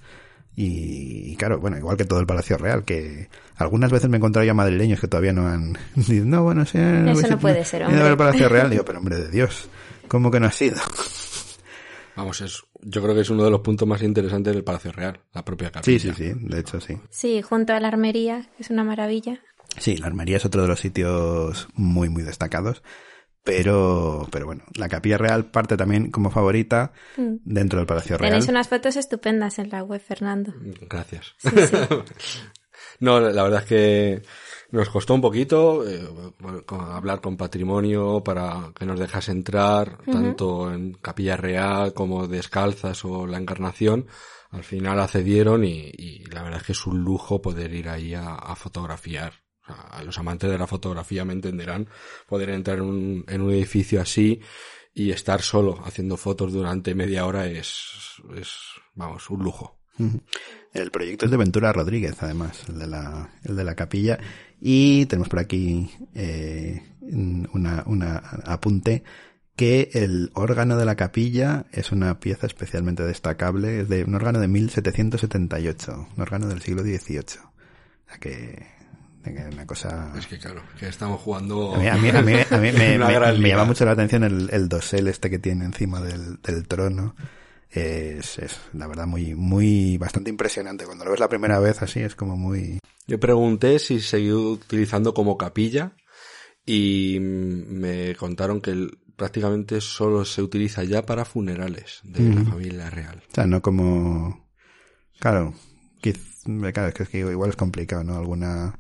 [0.55, 4.19] Y, y claro, bueno, igual que todo el Palacio Real, que algunas veces me he
[4.19, 5.73] encontrado ya madrileños que todavía no han...
[5.97, 8.17] Dicen, no, bueno, sí, Eso no puede ser, ver el hombre.
[8.17, 8.71] Palacio Real.
[8.71, 9.69] Digo, pero hombre de Dios,
[10.09, 10.77] ¿cómo que no has ido?
[12.15, 15.19] Vamos, es, yo creo que es uno de los puntos más interesantes del Palacio Real,
[15.33, 15.99] la propia Sí, capilla.
[15.99, 16.99] sí, sí, de hecho sí.
[17.09, 19.41] Sí, junto a la armería, que es una maravilla.
[19.79, 22.83] Sí, la armería es otro de los sitios muy, muy destacados.
[23.45, 27.37] Pero, pero bueno, la capilla real parte también como favorita Mm.
[27.45, 28.31] dentro del Palacio Real.
[28.31, 30.53] Tenéis unas fotos estupendas en la web, Fernando.
[30.89, 31.35] Gracias.
[31.39, 31.77] Sí, sí.
[33.01, 34.23] No, la verdad es que
[34.71, 36.07] nos costó un poquito eh,
[36.71, 43.27] hablar con patrimonio para que nos dejase entrar, tanto en Capilla Real como Descalzas o
[43.27, 44.07] La Encarnación.
[44.51, 48.15] Al final accedieron y, y la verdad es que es un lujo poder ir ahí
[48.15, 49.33] a, a fotografiar.
[49.63, 51.89] O sea, a los amantes de la fotografía me entenderán
[52.27, 54.41] poder entrar en un, en un edificio así
[54.95, 58.51] y estar solo haciendo fotos durante media hora es, es
[58.95, 59.79] vamos, un lujo.
[60.73, 64.19] El proyecto es de Ventura Rodríguez, además, el de la, el de la capilla.
[64.61, 69.03] Y tenemos por aquí eh, una, una apunte
[69.55, 74.41] que el órgano de la capilla es una pieza especialmente destacable, es de un órgano
[74.41, 77.21] de 1778, un órgano del siglo XVIII.
[77.21, 78.67] O sea que
[79.25, 80.13] una cosa...
[80.19, 82.73] Es que claro, que estamos jugando A mí, a mí- a mí- a mí
[83.39, 87.15] me, llama mucho la atención el, el dosel este que tiene encima del, del trono.
[87.71, 90.85] Es, es, la verdad, muy, muy, bastante impresionante.
[90.85, 92.79] Cuando lo ves la primera vez así, es como muy...
[93.07, 95.93] Yo pregunté si seguía utilizando como capilla
[96.67, 102.91] y me contaron que el- prácticamente solo se utiliza ya para funerales de la familia
[102.91, 103.23] real.
[103.31, 104.49] O sea, no como...
[105.21, 105.55] Claro,
[106.03, 108.17] quiz- claro, es que, es que igual es complicado, ¿no?
[108.19, 108.79] Alguna...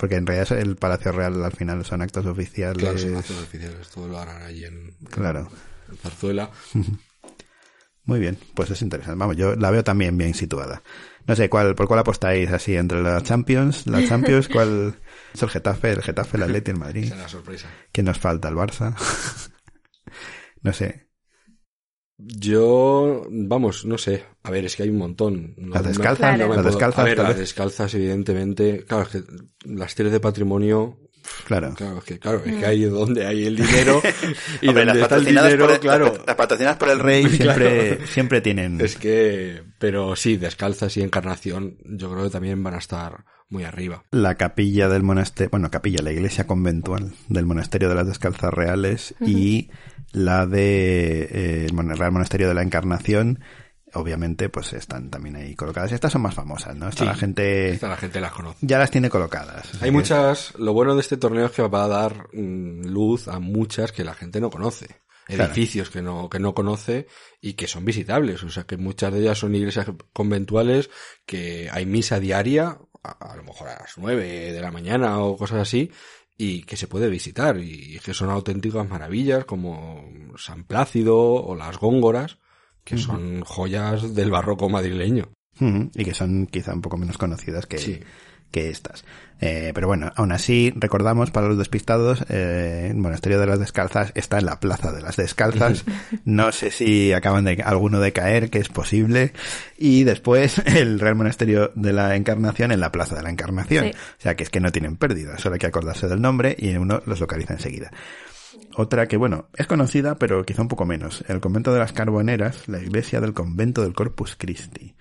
[0.00, 2.78] Porque en realidad el Palacio Real al final son actos oficiales.
[2.78, 5.50] Claro, son actos oficiales, todo lo harán allí en, Claro.
[5.90, 6.50] en Zarzuela.
[8.04, 9.18] Muy bien, pues es interesante.
[9.18, 10.82] Vamos, yo la veo también bien situada.
[11.26, 13.86] No sé, ¿cuál, ¿por cuál apostáis así entre la Champions?
[13.86, 14.96] La Champions, ¿cuál
[15.34, 15.90] es el Getafe?
[15.92, 17.04] El Getafe, el Atleti, el Madrid.
[17.04, 17.68] Esa es la sorpresa.
[17.92, 18.48] ¿Quién nos falta?
[18.48, 18.96] ¿El Barça?
[20.62, 21.09] no sé.
[22.22, 24.24] Yo, vamos, no sé.
[24.42, 25.54] A ver, es que hay un montón.
[25.56, 26.48] No- Las no- descalzas, Claro.
[26.48, 28.84] no las descalzas, A ver, las descalzas, evidentemente.
[28.86, 29.22] Claro, es que
[29.64, 30.98] las tires de patrimonio
[31.46, 31.74] Claro.
[31.76, 34.00] Claro, es que, claro, es que ahí es donde hay el dinero
[34.62, 36.24] y Hombre, donde las está el patrocinadas dinero, por el, claro.
[36.26, 38.80] las patrocinadas por el rey siempre, siempre tienen...
[38.80, 43.64] Es que, pero sí, descalzas y encarnación, yo creo que también van a estar muy
[43.64, 44.02] arriba.
[44.12, 49.14] la capilla del monasterio, bueno, capilla, la iglesia conventual del monasterio de las Descalzas Reales
[49.20, 49.68] y
[50.12, 53.40] la de eh, el Real Monasterio de la Encarnación,
[53.94, 55.92] obviamente, pues están también ahí colocadas.
[55.92, 56.88] Estas son más famosas, ¿no?
[56.88, 58.58] Esta Sí, la gente Esta la gente las conoce.
[58.66, 59.82] ya las tiene colocadas.
[59.82, 63.38] Hay muchas, lo bueno de este torneo es que va a dar mm, luz a
[63.38, 64.88] muchas que la gente no conoce.
[65.26, 65.44] Claro.
[65.52, 67.06] Edificios que no, que no conoce
[67.40, 68.42] y que son visitables.
[68.42, 70.90] O sea que muchas de ellas son iglesias conventuales
[71.24, 75.36] que hay misa diaria, a, a lo mejor a las nueve de la mañana o
[75.36, 75.92] cosas así,
[76.42, 81.76] y que se puede visitar y que son auténticas maravillas como San Plácido o las
[81.76, 82.38] Góngoras,
[82.82, 85.28] que son joyas del barroco madrileño.
[85.60, 88.00] Y que son quizá un poco menos conocidas que, Sí.
[88.50, 89.04] Que estas.
[89.42, 94.12] Eh, pero bueno, aún así, recordamos para los despistados, eh, el monasterio de las descalzas
[94.14, 95.84] está en la plaza de las descalzas.
[96.24, 99.32] No sé si acaban de alguno de caer, que es posible.
[99.78, 103.86] Y después el Real Monasterio de la Encarnación en la plaza de la Encarnación.
[103.86, 103.90] Sí.
[103.92, 106.74] O sea que es que no tienen pérdida, solo hay que acordarse del nombre y
[106.76, 107.90] uno los localiza enseguida.
[108.74, 111.24] Otra que, bueno, es conocida, pero quizá un poco menos.
[111.28, 114.94] El convento de las Carboneras, la iglesia del convento del Corpus Christi.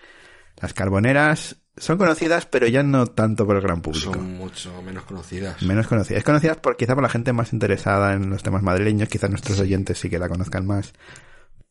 [0.61, 4.13] Las Carboneras son conocidas, pero ya no tanto por el gran público.
[4.13, 5.61] Son mucho menos conocidas.
[5.63, 6.19] Menos conocidas.
[6.19, 9.59] Es conocidas por, quizá por la gente más interesada en los temas madrileños, quizá nuestros
[9.59, 10.93] oyentes sí que la conozcan más.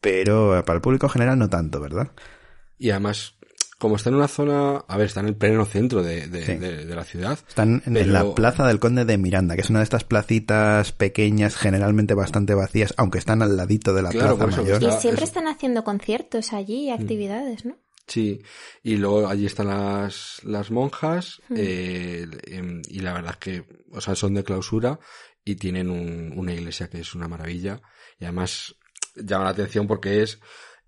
[0.00, 2.08] Pero para el público general no tanto, ¿verdad?
[2.78, 3.34] Y además,
[3.78, 6.54] como está en una zona, a ver, está en el pleno centro de, de, Sí.
[6.54, 7.38] de- de la ciudad.
[7.48, 10.92] Están en Pero- la plaza del Conde de Miranda, que es una de estas placitas
[10.92, 14.82] pequeñas, generalmente bastante vacías, aunque están al ladito de la Claro, plaza mayor.
[14.82, 17.76] Y Está- siempre es- están haciendo conciertos allí, y actividades, ¿no?
[18.08, 18.42] Sí,
[18.82, 24.00] y luego allí están las, las monjas, eh, em, y la verdad es que, o
[24.00, 24.98] sea, son de clausura
[25.44, 27.80] y tienen un- una iglesia que es una maravilla.
[28.18, 28.74] Y además
[29.14, 30.40] llama la atención porque es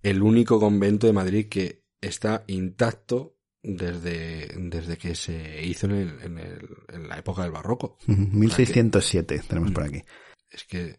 [0.02, 6.20] el único convento de Madrid que está intacto desde, desde que se hizo en, el,
[6.22, 7.98] en, el, en la época del barroco.
[8.08, 10.02] Ujú, 1607 tenemos por aquí.
[10.50, 10.98] Es que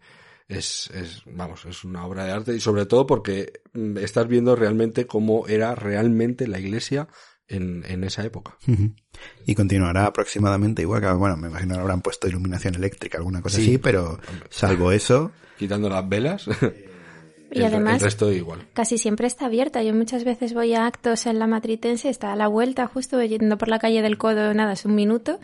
[0.57, 4.55] es, es, vamos, es una obra de arte y sobre todo porque mm, estás viendo
[4.55, 7.07] realmente cómo era realmente la iglesia
[7.47, 8.57] en, en esa época.
[9.45, 13.57] Y continuará aproximadamente igual que, bueno, me imagino que habrán puesto iluminación eléctrica, alguna cosa
[13.57, 13.63] Sí.
[13.63, 16.47] así, pero salvo eso, Quitando las velas,
[17.53, 18.65] Y el, además- el resto igual.
[18.73, 19.83] Casi siempre está abierta.
[19.83, 23.57] Yo muchas veces voy a actos en la matritense, está a la vuelta, justo yendo
[23.57, 25.37] por la calle del Codo, nada, es un minuto.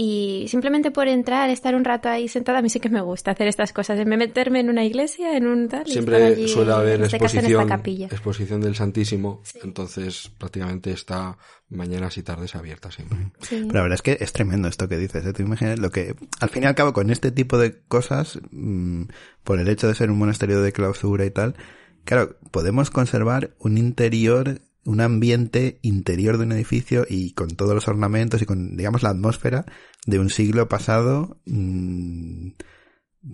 [0.00, 3.32] Y simplemente por entrar, estar un rato ahí sentada, a mí sí que me gusta
[3.32, 3.98] hacer estas cosas.
[3.98, 5.88] En vez de meterme en una iglesia, en un tal.
[5.88, 7.68] y estar Siempre allí, suele haber este exposición,
[8.08, 11.36] exposición del Santísimo, entonces prácticamente está
[11.68, 13.32] mañanas y tardes abierta siempre.
[13.40, 13.64] Sí.
[13.66, 15.26] Pero la verdad es que es tremendo esto que dices.
[15.26, 15.32] ¿eh?
[15.32, 19.02] Tú imaginas lo que, al fin y al cabo, con este tipo de cosas, mm,
[19.42, 21.56] por el hecho de ser un monasterio de clausura y tal,
[22.04, 27.88] claro, podemos conservar un interior, un ambiente interior de un edificio y con todos los
[27.88, 29.66] ornamentos y con, digamos, la atmósfera
[30.08, 32.48] de un siglo pasado, mm,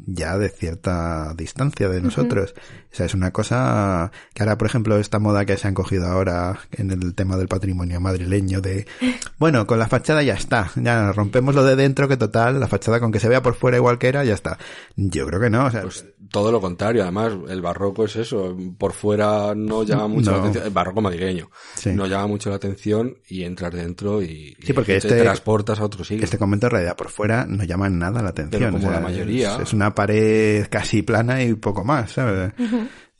[0.06, 2.52] ya de cierta distancia de nosotros.
[2.92, 6.06] O sea, es una cosa que ahora, por ejemplo, esta moda que se han cogido
[6.06, 8.88] ahora en el tema del patrimonio madrileño de,
[9.38, 12.98] bueno, con la fachada ya está, ya rompemos lo de dentro que total, la fachada
[12.98, 14.58] con que se vea por fuera igual que era, ya está.
[14.96, 18.56] Yo creo que no, o sea, Pues todo lo contrario, además el barroco es eso,
[18.76, 20.38] por fuera no llama mucho No.
[20.38, 21.90] la atención, el barroco madrileño, Sí.
[21.92, 25.78] no llama mucho la atención y entras dentro y, Sí, porque y este- te transportas
[25.78, 26.24] a otro siglo.
[26.24, 28.60] este convento en realidad por fuera no llama nada la atención.
[28.62, 29.54] Pero como o sea, la mayoría.
[29.54, 32.52] Es, es una pared casi plana y poco más, ¿sabes?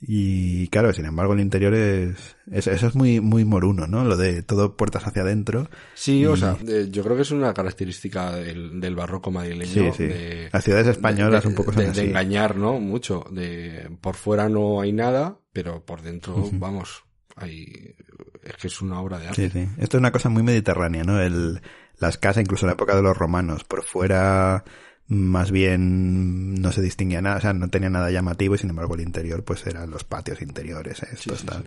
[0.07, 4.05] Y claro, sin embargo, el interior es, es- eso es muy, muy moruno, ¿no?
[4.05, 5.69] Lo de todo puertas hacia adentro.
[5.95, 9.73] Sí, o sea, eh, yo creo que es una característica del, del barroco madrileño.
[9.73, 10.05] Sí, sí.
[10.05, 12.01] de- Las ciudades españolas de- un poco son de, de así.
[12.09, 12.79] engañar, ¿no?
[12.81, 13.25] Mucho.
[13.31, 17.05] De por fuera no hay nada, pero por dentro, vamos,
[17.37, 17.95] hay
[18.43, 19.49] es que es una obra de arte.
[19.49, 19.69] Sí, sí.
[19.79, 21.19] Esto es una cosa muy mediterránea, ¿no?
[21.21, 21.62] El,
[21.99, 24.64] las casas, incluso en la época de los romanos, por fuera
[25.07, 28.95] más bien no se distinguía nada, o sea, no tenía nada llamativo y sin embargo
[28.95, 31.09] el interior pues eran los patios interiores, ¿eh?
[31.12, 31.64] estos, sí, tal.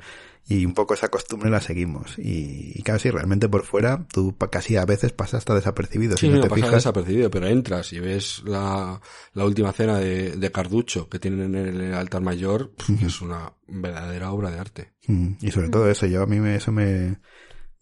[0.50, 2.17] Y un poco esa costumbre la seguimos.
[2.17, 6.15] Y, y sí, realmente por fuera tú casi a veces pasas hasta desapercibido.
[6.15, 9.02] Sí, si no no te pasa fijas, desapercibido, pero entras y ves la,
[9.34, 12.71] la última cena de, de Carducho que tienen en el altar mayor,
[13.06, 14.93] es una verdadera obra de arte.
[15.08, 17.19] Mm, Y sobre todo eso, yo a mí me, eso me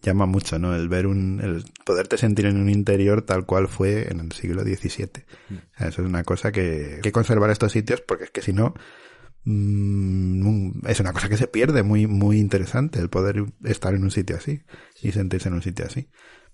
[0.10, 0.76] llama mucho, ¿no?
[0.76, 4.64] El ver un, el poderte sentir en un interior tal cual fue en el siglo
[4.64, 5.26] XVII.
[5.52, 8.54] O sea, eso es una cosa que, que conservar estos sitios porque es que si
[8.54, 8.74] no,
[9.44, 14.12] mm, es una cosa que se pierde muy, muy interesante el poder estar en un
[14.12, 14.62] sitio así
[15.02, 16.10] y sentirse en un sitio así.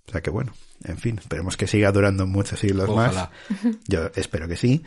[0.08, 3.32] O sea que bueno, en fin, esperemos que siga durando muchos siglos Ojalá.
[3.50, 3.78] más.
[3.88, 4.84] Yo espero que sí.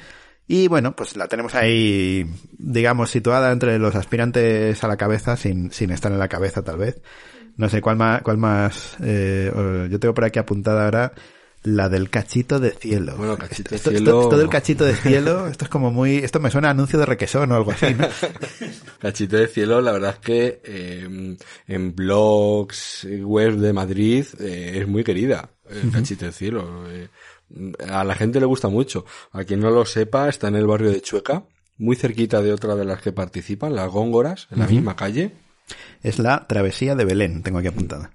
[0.47, 2.27] Y bueno, pues la tenemos ahí,
[2.59, 6.77] digamos, situada entre los aspirantes a la cabeza, sin, sin estar en la cabeza tal
[6.77, 7.01] vez.
[7.57, 9.51] No sé cuál más, cuál más, eh,
[9.91, 11.13] yo tengo por aquí apuntada ahora
[11.63, 13.15] la del cachito de cielo.
[13.17, 16.17] Bueno, cachito de esto, cielo- Esto, esto del cachito de cielo, esto es como muy,
[16.17, 18.07] esto me suena a anuncio de requesón o algo así, ¿no?
[18.99, 21.37] Cachito de cielo, la verdad es que eh,
[21.69, 25.49] en blogs, web de Madrid, eh, es muy querida.
[25.71, 26.85] El Cachito de cielo.
[26.91, 27.09] eh,
[27.89, 29.05] a la gente le gusta mucho.
[29.33, 31.45] A quien no lo sepa, está en el barrio de Chueca,
[31.79, 35.33] muy cerquita de otra de las que participan, las Góngoras, en la misma calle.
[36.03, 38.13] Es la travesía de Belén, tengo aquí apuntada.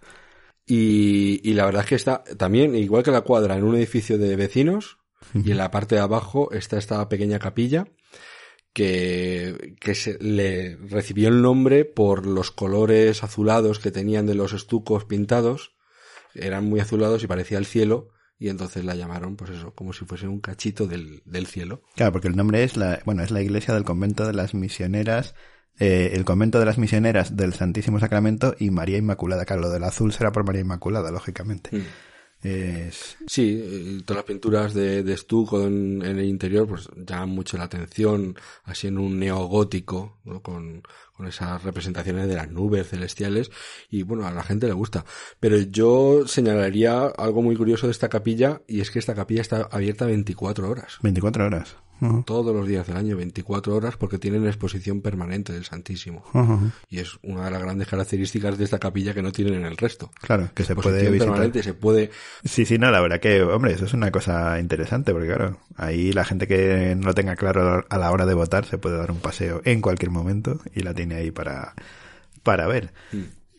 [0.66, 4.18] Y, y la verdad es que está también, igual que la cuadra, en un edificio
[4.18, 5.00] de vecinos,
[5.34, 7.88] y en la parte de abajo está esta pequeña capilla
[8.74, 14.54] que, que se, le recibió el nombre por los colores azulados que tenían de los
[14.54, 15.76] estucos pintados.
[16.34, 20.06] Eran muy azulados y parecía el cielo, y entonces la llamaron, pues eso, como si
[20.06, 21.82] fuese un cachito del, del cielo.
[21.96, 25.36] Claro, porque el nombre es la, bueno, es la iglesia del convento de las misioneras,
[25.78, 29.46] eh, el convento de las misioneras del Santísimo Sacramento y María Inmaculada.
[29.46, 31.76] Claro, lo del azul será por María Inmaculada, lógicamente.
[31.78, 31.86] Mm.
[32.42, 37.30] Es, Sí, eh, todas las pinturas de, de estuco en, en el interior pues llaman
[37.30, 40.42] mucho la atención, así en un neogótico, ¿no?
[40.42, 40.82] con,
[41.20, 43.52] con esas representaciones de las nubes celestiales,
[43.90, 45.04] y bueno, a la gente le gusta.
[45.42, 49.68] Pero yo señalaría algo muy curioso de esta capilla, y es que esta capilla está
[49.70, 50.98] abierta 24 horas.
[51.02, 51.76] 24 horas.
[52.26, 56.24] Todos los días del año, 24 horas, porque tienen exposición permanente del Santísimo.
[56.90, 59.76] Y es una de las grandes características de esta capilla que no tienen en el
[59.76, 60.10] resto.
[60.22, 61.28] Claro, que se puede visitar.
[61.28, 62.12] permanente, se puede
[62.46, 66.14] Sí, sí, no, la verdad que, hombre, eso es una cosa interesante, porque claro, ahí
[66.14, 69.12] la gente que no lo tenga claro a la hora de votar se puede dar
[69.12, 71.74] un paseo en cualquier momento y la tiene ahí para,
[72.44, 72.92] para ver.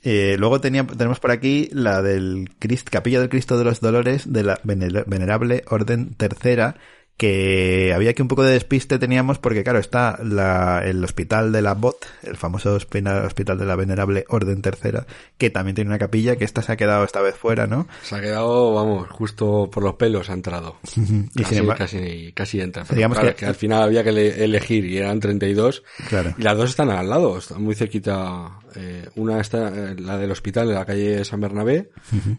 [0.03, 4.33] Eh, luego tenía, tenemos por aquí la del Crist, Capilla del Cristo de los Dolores
[4.33, 6.77] de la Vener- Venerable Orden Tercera,
[7.21, 11.61] que había aquí un poco de despiste teníamos porque claro está la, el hospital de
[11.61, 15.05] la BOT, el famoso hospital de la venerable Orden Tercera,
[15.37, 17.87] que también tiene una capilla que esta se ha quedado esta vez fuera, ¿no?
[18.03, 20.79] Se ha quedado, vamos, justo por los pelos ha entrado.
[21.35, 22.87] y casi, casi, casi entra.
[22.91, 25.83] digamos que, al final había que elegir y eran 32.
[26.09, 26.35] Claro.
[26.39, 28.61] Y las dos están al lado, están muy cerquita.
[28.77, 31.91] Eh, una está, eh, la del hospital de la calle San Bernabé,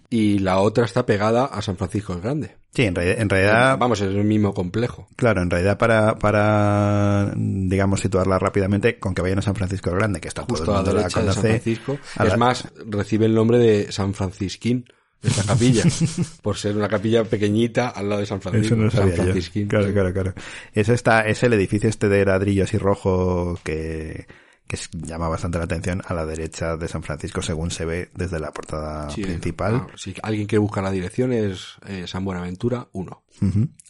[0.09, 2.55] y la otra está pegada a San Francisco el Grande.
[2.73, 3.77] Sí, en, realidad...
[3.77, 5.09] Vamos, es el mismo complejo.
[5.17, 9.97] Claro, en realidad para, para digamos, situarla rápidamente, con que vayan a San Francisco el
[9.97, 11.99] Grande, que está Justo todo a la derecha de San Francisco.
[12.23, 14.85] Es más, recibe el nombre de San Francisquín,
[15.21, 15.83] esta capilla,
[16.41, 18.75] por ser una capilla pequeñita al lado de San Francisco.
[18.75, 19.67] Eso no San Francisquín.
[19.67, 20.33] Claro, claro, claro.
[20.73, 24.27] Es, esta, es el edificio este de ladrillo así rojo que
[24.71, 28.39] que llama bastante la atención a la derecha de San Francisco según se ve desde
[28.39, 29.87] la portada principal.
[29.97, 33.23] si alguien quiere buscar la dirección es eh, San Buenaventura 1.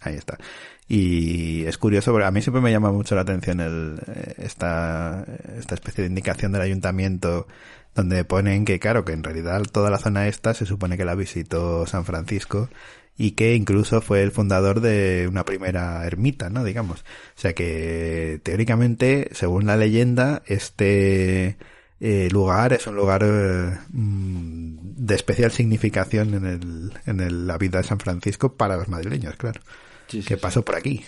[0.01, 0.39] ahí está.
[0.87, 5.23] Y es curioso, a mí siempre me llama mucho la atención el, eh, esta,
[5.55, 7.45] esta especie de indicación del ayuntamiento
[7.93, 11.13] donde ponen que, claro, que en realidad toda la zona esta se supone que la
[11.13, 12.69] visitó San Francisco
[13.17, 16.63] y que incluso fue el fundador de una primera ermita, ¿no?
[16.63, 17.01] Digamos.
[17.01, 21.57] O sea que teóricamente, según la leyenda, este
[21.99, 27.83] eh, lugar es un lugar mm, de especial significación en, el, en la vida de
[27.83, 29.61] San Francisco para los madrileños, claro.
[30.07, 31.05] que pasó por aquí.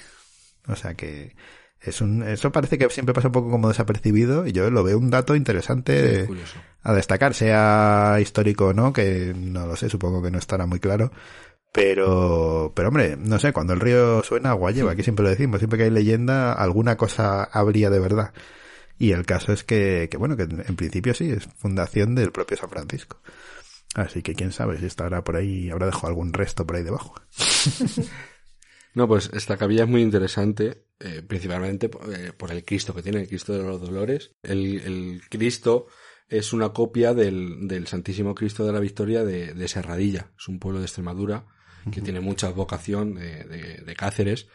[0.67, 1.35] O sea que
[1.81, 4.97] es un, eso parece que siempre pasa un poco como desapercibido y yo lo veo
[4.97, 6.27] un dato interesante
[6.81, 10.79] a destacar, sea histórico o no, que no lo sé, supongo que no estará muy
[10.79, 11.11] claro,
[11.73, 15.59] pero, pero hombre, no sé, cuando el río suena, agua lleva, aquí siempre lo decimos,
[15.59, 18.31] siempre que hay leyenda, alguna cosa habría de verdad.
[18.99, 22.57] Y el caso es que, que bueno, que en principio sí, es fundación del propio
[22.57, 23.19] San Francisco.
[23.95, 27.15] Así que quién sabe si estará por ahí, habrá dejado algún resto por ahí debajo.
[28.93, 33.21] no, pues esta capilla es muy interesante, eh, principalmente eh, por el Cristo que tiene,
[33.21, 34.35] el Cristo de los Dolores.
[34.43, 35.87] El, el Cristo
[36.29, 40.59] es una copia del, del Santísimo Cristo de la Victoria de, de Serradilla, es un
[40.59, 41.47] pueblo de Extremadura
[41.91, 43.43] que tiene mucha vocación de,
[43.85, 44.47] de, Cáceres,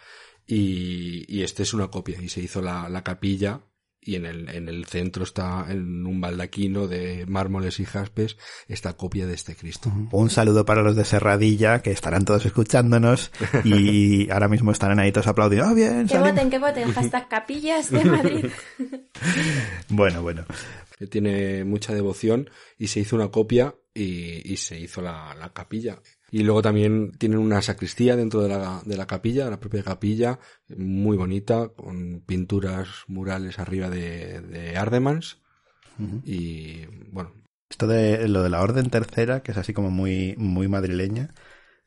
[0.47, 3.61] y, y, este es una copia, y se hizo la, la capilla
[4.09, 8.95] y en el, en el centro está en un baldaquino de mármoles y jaspes esta
[8.95, 9.93] copia de este Cristo.
[10.13, 13.31] Un saludo para los de Serradilla que estarán todos escuchándonos
[13.65, 15.71] y ahora mismo estarán ahí todos aplaudiendo.
[15.71, 16.07] ¡Oh, bien!
[16.07, 18.47] Que voten, que voten, hashtag capillas de Madrid.
[19.91, 20.47] bueno, bueno.
[20.99, 22.49] Que tiene mucha devoción
[22.79, 26.01] y se hizo una copia y, y se hizo la, la capilla.
[26.31, 30.39] Y luego también tienen una sacristía dentro de la, de la capilla, la propia capilla,
[30.77, 35.39] muy bonita, con pinturas murales arriba de, de Ardemans.
[36.25, 37.33] Y bueno.
[37.71, 41.35] Esto de lo de la Orden Tercera, que es así como muy, muy madrileña,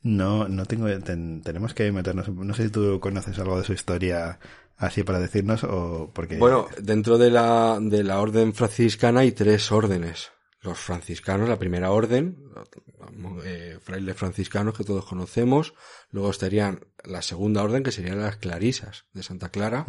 [0.04, 4.40] no, no tengo, tenemos que meternos, no sé si tú conoces algo de su historia
[4.78, 6.38] así para decirnos o porque...
[6.38, 10.32] Bueno, dentro de la, de la Orden franciscana hay tres órdenes
[10.62, 12.38] los franciscanos, la primera orden,
[13.44, 15.74] eh, frailes franciscanos que todos conocemos,
[16.12, 19.86] luego estarían la segunda orden que serían las clarisas de Santa Clara,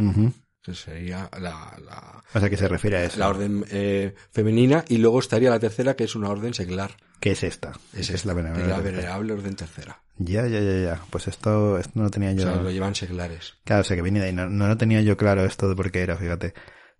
[0.62, 3.18] que sería la, la, o sea, que se refiere a eso.
[3.18, 6.96] La orden eh, femenina y luego estaría la tercera que es una orden seglar.
[7.20, 7.72] ¿Qué es esta?
[7.92, 10.02] Es, es la venerable, la venerable orden tercera.
[10.16, 11.04] Ya, ya, ya, ya.
[11.10, 12.48] Pues esto, esto no lo tenía yo.
[12.48, 13.54] O sea, lo llevan seglares.
[13.64, 14.32] Claro, o sea, que viene de ahí.
[14.32, 16.54] No, no lo tenía yo claro esto de por qué era, fíjate.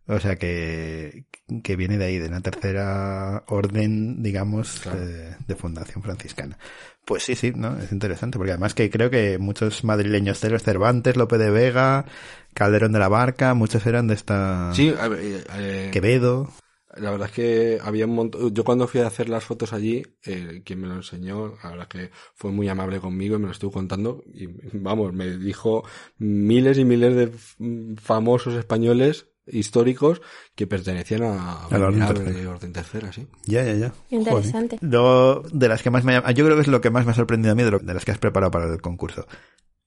[0.07, 1.27] O sea que,
[1.63, 6.59] que viene de ahí, de una tercera orden, digamos, de, fundación franciscana.
[7.05, 7.79] Pues sí, sí, ¿no?
[7.79, 12.05] Es interesante, porque además que creo que muchos madrileños, Teres Cervantes, Lope de Vega,
[12.53, 14.73] Calderón de la Barca, muchos eran de esta...
[14.75, 16.49] Sí, eh, eh, Quevedo.
[16.97, 18.53] La verdad es que había un montón.
[18.53, 21.89] Yo cuando fui a hacer las fotos allí, eh, quien me lo enseñó, la verdad
[21.91, 24.23] es que fue muy amable conmigo y me lo estuvo contando.
[24.27, 25.85] Y vamos, me dijo
[26.19, 27.33] miles y miles de
[27.99, 30.21] famosos españoles históricos
[30.55, 33.27] que pertenecían a, la orden, tercera, sí.
[33.45, 33.93] Ya, ya, ya.
[34.11, 34.79] Interesante.
[34.81, 37.15] Luego, de las que más me yo creo que es lo que más me ha
[37.15, 39.27] sorprendido a mí de, de las que has preparado para el concurso.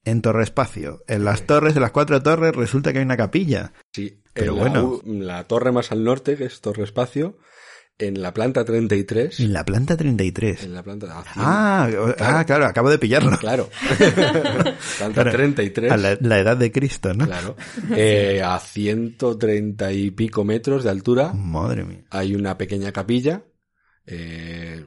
[0.04, 3.72] En Torre Espacio, en las torres, de las cuatro torres, resulta que hay una capilla.
[3.92, 5.00] Sí, pero bueno.
[5.04, 7.38] La torre más al norte, que es Torre Espacio,
[7.98, 9.40] en la planta 33.
[9.40, 10.64] En la planta 33.
[10.64, 11.24] En la planta.
[11.36, 11.88] Ah,
[12.18, 12.66] ah, claro.
[12.66, 13.36] acabo de pillarlo.
[13.38, 13.70] Claro.
[14.98, 15.92] planta 33.
[15.92, 17.26] A la, edad de Cristo, ¿no?
[17.26, 17.56] Claro.
[17.94, 21.32] Eh, a 130 y pico metros de altura.
[21.32, 22.04] Madre mía.
[22.10, 23.44] Hay una pequeña capilla.
[24.06, 24.84] Eh,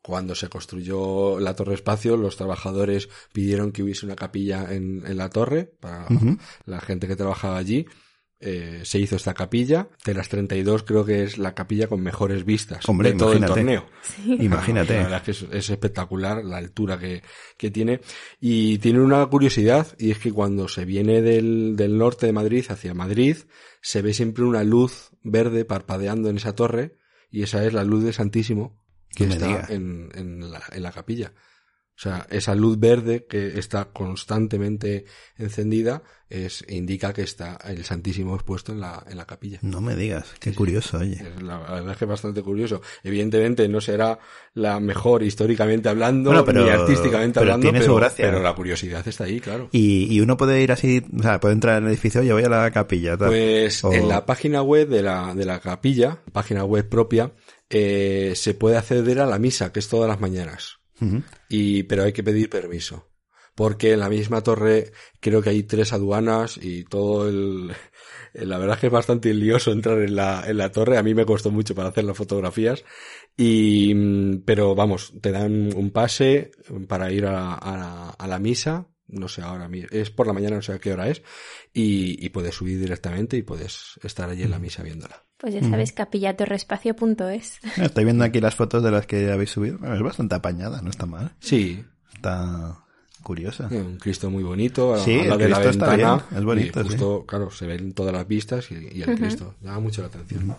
[0.00, 5.16] cuando se construyó la Torre Espacio, los trabajadores pidieron que hubiese una capilla en, en
[5.16, 6.06] la torre para
[6.66, 7.86] la gente que trabajaba allí
[8.42, 9.88] eh, se hizo esta capilla.
[10.04, 13.44] De las 32 creo que es la capilla con mejores vistas Hombre, de todo el
[13.44, 13.86] torneo.
[14.26, 14.94] Imagínate.
[14.94, 17.22] La verdad es que es, es espectacular la altura que,
[17.56, 18.00] que tiene.
[18.40, 22.64] Y tiene una curiosidad, y es que cuando se viene del, del norte de Madrid
[22.68, 23.36] hacia Madrid,
[23.80, 26.96] se ve siempre una luz verde parpadeando en esa torre,
[27.30, 28.82] y esa es la luz del Santísimo
[29.14, 31.32] que está en, en, la, en la capilla.
[31.94, 35.04] O sea, esa luz verde que está constantemente
[35.36, 39.58] encendida es, indica que está el Santísimo expuesto en la, en la capilla.
[39.60, 41.16] No me digas, qué curioso, oye.
[41.16, 42.80] Es La la verdad es que es bastante curioso.
[43.04, 44.18] Evidentemente no será
[44.54, 48.24] la mejor históricamente hablando, Bueno, pero- ni artísticamente pero hablando, tiene su pero, gracia.
[48.24, 49.68] pero la curiosidad está ahí, claro.
[49.70, 52.44] Y, y uno puede ir así, o sea, puede entrar en el edificio, oye, voy
[52.44, 53.28] a la capilla, tal.
[53.28, 57.32] Pues O- en la página web de la, de la capilla, página web propia,
[57.68, 60.78] eh, se puede acceder a la misa, que es todas las mañanas.
[61.48, 63.08] Y, pero hay que pedir permiso.
[63.54, 67.72] Porque en la misma torre creo que hay tres aduanas y todo el,
[68.32, 70.96] la verdad es que es bastante lioso entrar en la, en la torre.
[70.96, 72.84] A mí me costó mucho para hacer las fotografías.
[73.36, 76.52] Y, mm, pero vamos, te dan un pase
[76.88, 78.88] para ir a, a, a la misa.
[79.08, 81.22] No sé ahora, es por la mañana, no sé a qué hora es.
[81.74, 85.26] Y, y puedes subir directamente y puedes estar allí en la misa viéndola.
[85.42, 87.58] Pues ya sabéis, capillatorrespacio.es.
[87.76, 89.76] Estoy viendo aquí las fotos de las que habéis subido.
[89.78, 91.32] Bueno, es bastante apañada, no está mal.
[91.40, 91.84] Sí,
[92.14, 92.76] Está
[93.24, 93.66] curiosa.
[93.70, 96.14] Un Cristo muy bonito, a- Sí, a la el de la Cristo está ventana.
[96.30, 99.54] bien, es bonito, y justo, claro, se ven todas las vistas y, y el Cristo.
[99.60, 100.56] Llama mucho la atención.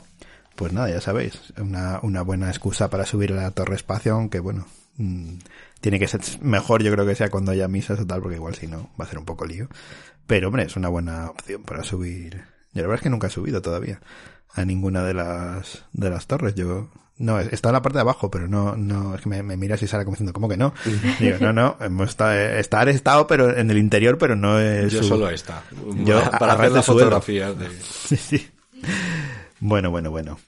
[0.55, 4.39] Pues nada, ya sabéis, una, una buena excusa para subir a la Torre Espacio, aunque
[4.39, 4.67] bueno,
[4.97, 5.35] mm,
[5.81, 8.53] tiene que ser mejor yo creo que sea cuando haya misas o tal, porque igual
[8.55, 9.67] si no va a ser un poco lío.
[10.27, 12.43] Pero hombre, es una buena opción para subir.
[12.73, 13.99] Yo la verdad es que nunca he subido todavía
[14.53, 16.55] a ninguna de las de las torres.
[16.55, 19.55] Yo no, está en la parte de abajo, pero no, no, es que me, me
[19.55, 20.73] miras y sale como diciendo, ¿cómo que no?
[21.19, 24.99] Digo, no, no, hemos estado, estar estado, pero en el interior, pero no he Yo
[24.99, 25.63] sub- solo esta.
[26.03, 27.67] Yo, para hacer las fotografías de...
[27.81, 28.49] Sí, sí.
[29.59, 30.39] Bueno, bueno, bueno.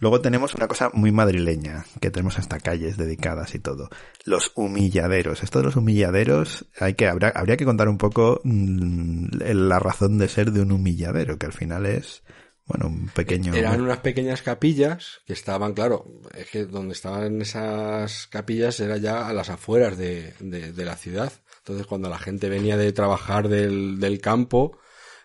[0.00, 3.88] Luego tenemos una cosa muy madrileña, que tenemos hasta calles dedicadas y todo.
[4.24, 5.42] Los humilladeros.
[5.44, 10.18] Esto de los humilladeros, hay que, habría, habría que contar un poco mm, la razón
[10.18, 12.22] de ser de un humilladero, que al final es,
[12.66, 13.54] bueno, un pequeño...
[13.54, 19.28] Eran unas pequeñas capillas que estaban, claro, es que donde estaban esas capillas era ya
[19.28, 21.32] a las afueras de, de, de la ciudad.
[21.58, 24.78] Entonces cuando la gente venía de trabajar del, del campo,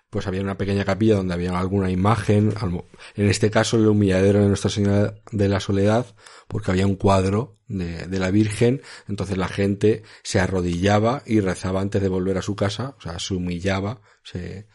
[0.09, 2.53] pues había una pequeña capilla donde había alguna imagen,
[3.15, 6.07] en este caso el humilladero de Nuestra Señora de la Soledad,
[6.47, 11.81] porque había un cuadro de, de la Virgen, entonces la gente se arrodillaba y rezaba
[11.81, 14.67] antes de volver a su casa, o sea, se humillaba, se,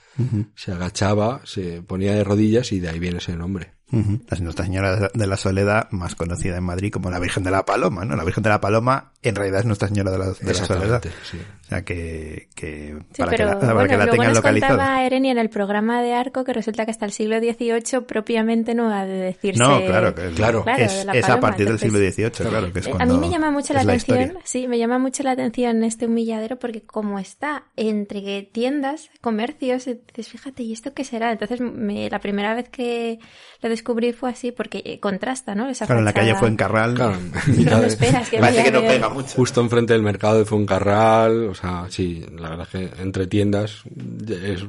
[0.54, 3.74] se agachaba, se ponía de rodillas y de ahí viene ese nombre.
[3.90, 7.64] La Nuestra Señora de la Soledad, más conocida en Madrid como la Virgen de la
[7.64, 8.16] Paloma, ¿no?
[8.16, 11.02] La Virgen de la Paloma en realidad es Nuestra Señora de la, de la Soledad.
[11.30, 11.38] Sí.
[11.64, 14.28] O sea que, que Sí, para pero que la, para bueno, que la luego tengan
[14.28, 14.76] nos localizada.
[14.76, 18.74] contaba Ereni en el programa de Arco que resulta que hasta el siglo XVIII propiamente
[18.74, 19.62] no ha de decirse...
[19.62, 20.62] No, claro, que Claro.
[20.62, 23.14] Claro, es, es a partir del siglo entonces- XVIII, claro, que es Eh, A cuando
[23.14, 24.42] mí me llama mucho la atención, historia.
[24.44, 29.98] sí, me llama mucho la atención este humilladero porque como está entre tiendas, comercios, eh,
[30.14, 31.32] dices, fíjate, ¿y esto qué será?
[31.32, 33.18] Entonces me- la primera vez que
[33.62, 35.68] lo descubrí fue así porque eh, contrasta, ¿no?
[35.68, 36.94] Esa Claro, en la calle fachada.
[36.94, 39.34] Claro, en No mitad lo de- esperas que Parece vaya que no pega mucho.
[39.36, 43.82] justo enfrente del mercado de Fuencarral, o sea, sí, la verdad es que entre tiendas
[44.28, 44.64] es,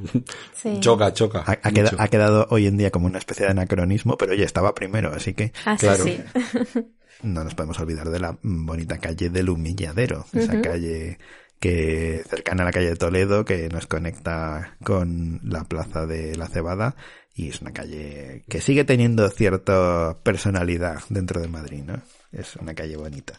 [0.53, 0.79] Sí.
[0.79, 1.43] choca, choca.
[1.45, 2.01] Ha, ha queda- mucho.
[2.01, 5.33] ha quedado hoy en día como una especie de anacronismo, pero oye, estaba primero, así
[5.33, 6.03] que Ah, Claro.
[6.03, 6.19] sí.
[7.23, 11.17] no nos podemos olvidar de la bonita calle del Humilladero, esa calle
[11.59, 16.47] que cercana a la calle de Toledo que nos conecta con la plaza de la
[16.47, 16.95] Cebada
[17.33, 22.01] y es una calle que sigue teniendo cierta personalidad dentro de Madrid, ¿no?
[22.31, 23.33] Es una calle bonita.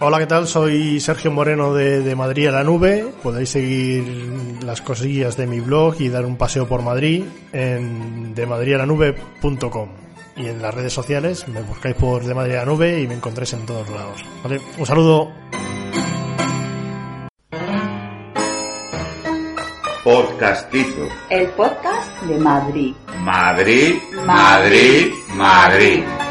[0.00, 0.46] Hola, ¿qué tal?
[0.46, 3.04] Soy Sergio Moreno de, de Madrid a la Nube.
[3.22, 9.88] Podéis seguir las cosillas de mi blog y dar un paseo por Madrid en demadridalanube.com.
[10.36, 13.14] Y en las redes sociales me buscáis por De Madrid a la Nube y me
[13.14, 14.24] encontréis en todos lados.
[14.44, 14.60] ¿Vale?
[14.78, 15.32] Un saludo.
[20.08, 21.06] Podcastizo.
[21.28, 22.94] El podcast de Madrid.
[23.18, 26.27] Madrid, Madrid, Madrid.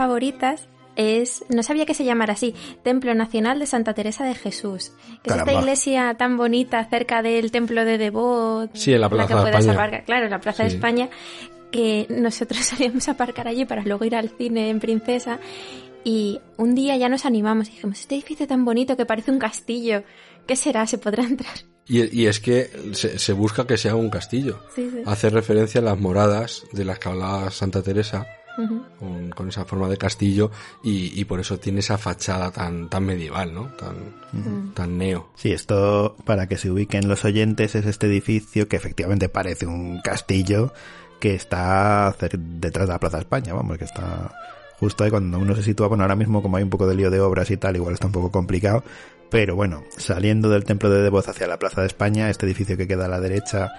[0.00, 4.92] Favoritas es, no sabía que se llamara así, Templo Nacional de Santa Teresa de Jesús.
[5.22, 8.70] Que es esta iglesia tan bonita cerca del Templo de Devot.
[8.74, 9.72] Sí, en la Plaza que de puedes España.
[9.78, 10.70] aparcar, claro, en la Plaza de.
[10.70, 11.10] España,
[11.70, 15.38] que nosotros solíamos aparcar allí para luego ir al cine en Princesa.
[16.02, 19.38] Y un día ya nos animamos y dijimos, este edificio tan bonito que parece un
[19.38, 20.02] castillo,
[20.46, 20.86] ¿qué será?
[20.86, 21.52] ¿Se podrá entrar?
[21.86, 24.60] Y, y es que se, se busca que sea un castillo.
[24.74, 25.02] Sí, sí.
[25.04, 28.26] Hace referencia a las moradas de las que hablaba Santa Teresa,
[28.98, 30.50] Con, con esa forma de castillo,
[30.82, 33.68] y, y por eso tiene esa fachada tan, tan medieval, ¿no?
[33.76, 35.30] Tan, tan neo.
[35.34, 40.00] Sí, esto, para que se ubiquen los oyentes, es este edificio que efectivamente parece un
[40.02, 40.74] castillo
[41.20, 44.34] que está detrás de la Plaza España, vamos, que está
[44.78, 47.10] justo ahí cuando uno se sitúa, bueno, ahora mismo como hay un poco de lío
[47.10, 48.82] de obras y tal, igual está un poco complicado,
[49.30, 52.88] pero bueno, saliendo del templo de Devoz hacia la Plaza de España, este edificio que
[52.88, 53.72] queda a la derecha,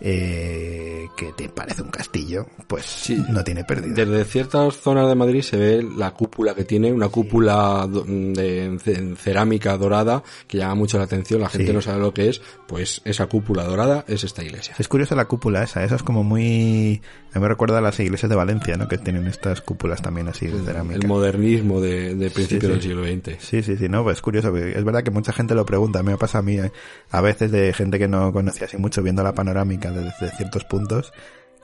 [0.00, 3.22] eh, que te parece un castillo, pues Sí.
[3.28, 3.94] no tiene pérdida.
[3.94, 9.16] Desde ciertas zonas de Madrid se ve la cúpula que tiene, una cúpula de ce-
[9.16, 11.72] cerámica dorada que llama mucho la atención, la gente Sí.
[11.72, 14.74] no sabe lo que es, pues esa cúpula dorada es esta iglesia.
[14.78, 17.00] Es curiosa la cúpula esa, esa es como muy...
[17.32, 18.88] A mí me recuerda a las iglesias de Valencia, ¿no?
[18.88, 20.96] Que tienen estas cúpulas también así de cerámica.
[20.96, 22.72] El modernismo de, de principio sí.
[22.74, 23.42] del siglo XX.
[23.42, 26.18] Sí, sí, sí, no, pues es curioso, es verdad que mucha gente lo pregunta, me
[26.18, 26.70] pasa a mí eh,
[27.10, 31.14] a veces de gente que no conocía así mucho viendo la panorámica desde ciertos puntos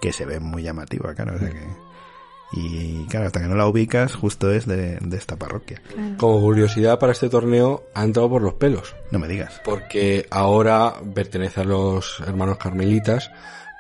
[0.00, 1.93] que se ve muy llamativa, claro, o sea que...
[2.57, 5.82] Y claro, hasta que no la ubicas, justo es de, de esta parroquia.
[6.18, 8.94] Como curiosidad para este torneo, ha entrado por los pelos.
[9.11, 9.61] No me digas.
[9.64, 13.30] porque ahora pertenece a los hermanos carmelitas,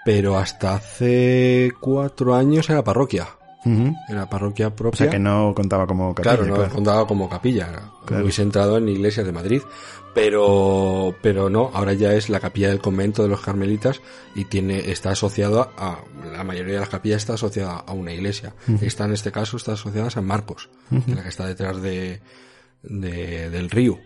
[0.04, 3.28] pero hasta hace cuatro años era parroquia.
[3.64, 3.94] Ujú.
[4.08, 4.98] Era parroquia O propia.
[4.98, 6.70] sea que no contaba como capilla, claro, no claro.
[6.74, 7.68] contaba como capilla.
[8.04, 8.22] Claro.
[8.24, 9.62] Hubiese entrado en iglesias de Madrid.
[10.14, 14.00] Pero, pero no, ahora ya es la capilla del convento de los carmelitas
[14.36, 15.98] y tiene, está asociada a,
[16.32, 18.54] la mayoría de las capillas está asociada a una iglesia.
[18.80, 21.82] Esta en este caso está asociada a San Marcos, que es la que está detrás
[21.82, 22.20] de,
[22.84, 23.98] de- del río.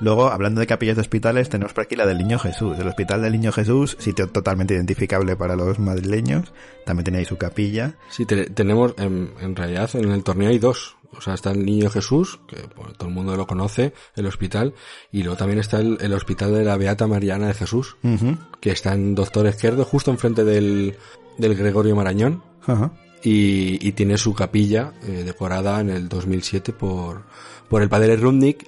[0.00, 2.78] Luego, hablando de capillas de hospitales, tenemos por aquí la del Niño Jesús.
[2.78, 6.52] El Hospital del Niño Jesús, sitio totalmente identificable para los madrileños.
[6.84, 7.94] También tiene ahí su capilla.
[8.10, 10.96] Sí, te- tenemos, en, en realidad en el torneo hay dos.
[11.16, 14.72] O sea, está el Niño Jesús, que bueno, todo el mundo lo conoce, el hospital,
[15.12, 18.38] y luego también está el, el hospital de la Beata Mariana de Jesús, Ujú.
[18.60, 20.96] que está en Doctor Izquierdo, justo enfrente del,
[21.36, 22.92] del Gregorio Marañón, Ajá.
[23.22, 27.24] y, y tiene su capilla eh, decorada en el 2007 por,
[27.68, 28.66] por el padre Rudnick,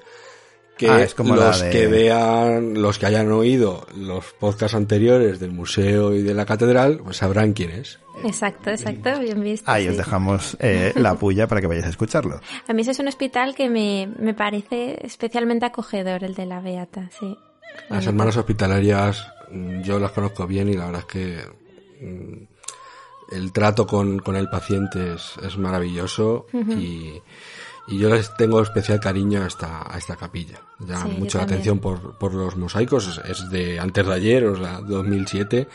[0.77, 4.75] que Ah, es como la los de- que vean, los que hayan oído los podcasts
[4.75, 7.99] anteriores del museo y de la catedral, pues sabrán quién es.
[8.25, 9.71] Exacto, exacto, bien visto.
[9.71, 12.41] Ahí os dejamos eh, la puya para que vayáis a escucharlo.
[12.69, 16.61] A mí ese es un hospital que me, me parece especialmente acogedor, el de la
[16.61, 17.37] Beata, sí.
[17.91, 23.53] Las hermanas hospitalarias mm, yo las conozco bien y la verdad es que mm, el
[23.53, 27.21] trato con, con el paciente es, es maravilloso y,
[27.87, 30.61] y yo les tengo especial cariño a esta, a esta capilla.
[30.81, 31.61] Llama Sí, yo mucho la también.
[31.61, 35.69] atención por, por los mosaicos, es, de antes de ayer, o sea, 2007,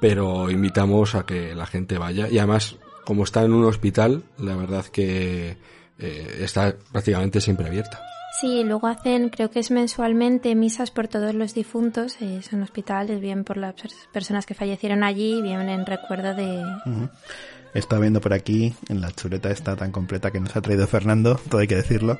[0.00, 4.56] pero invitamos a que la gente vaya y además como está en un hospital, la
[4.56, 5.56] verdad que
[5.98, 8.00] eh, está prácticamente siempre abierta.
[8.40, 12.16] Sí, luego hacen, creo que es mensualmente, misas por todos los difuntos.
[12.20, 16.60] eh, son hospitales, bien por las pers- personas que fallecieron allí, bien en recuerdo de...
[16.60, 20.86] He estado viendo por aquí, en la chuleta esta tan completa que nos ha traído
[20.86, 22.18] Fernando, todo hay que decirlo,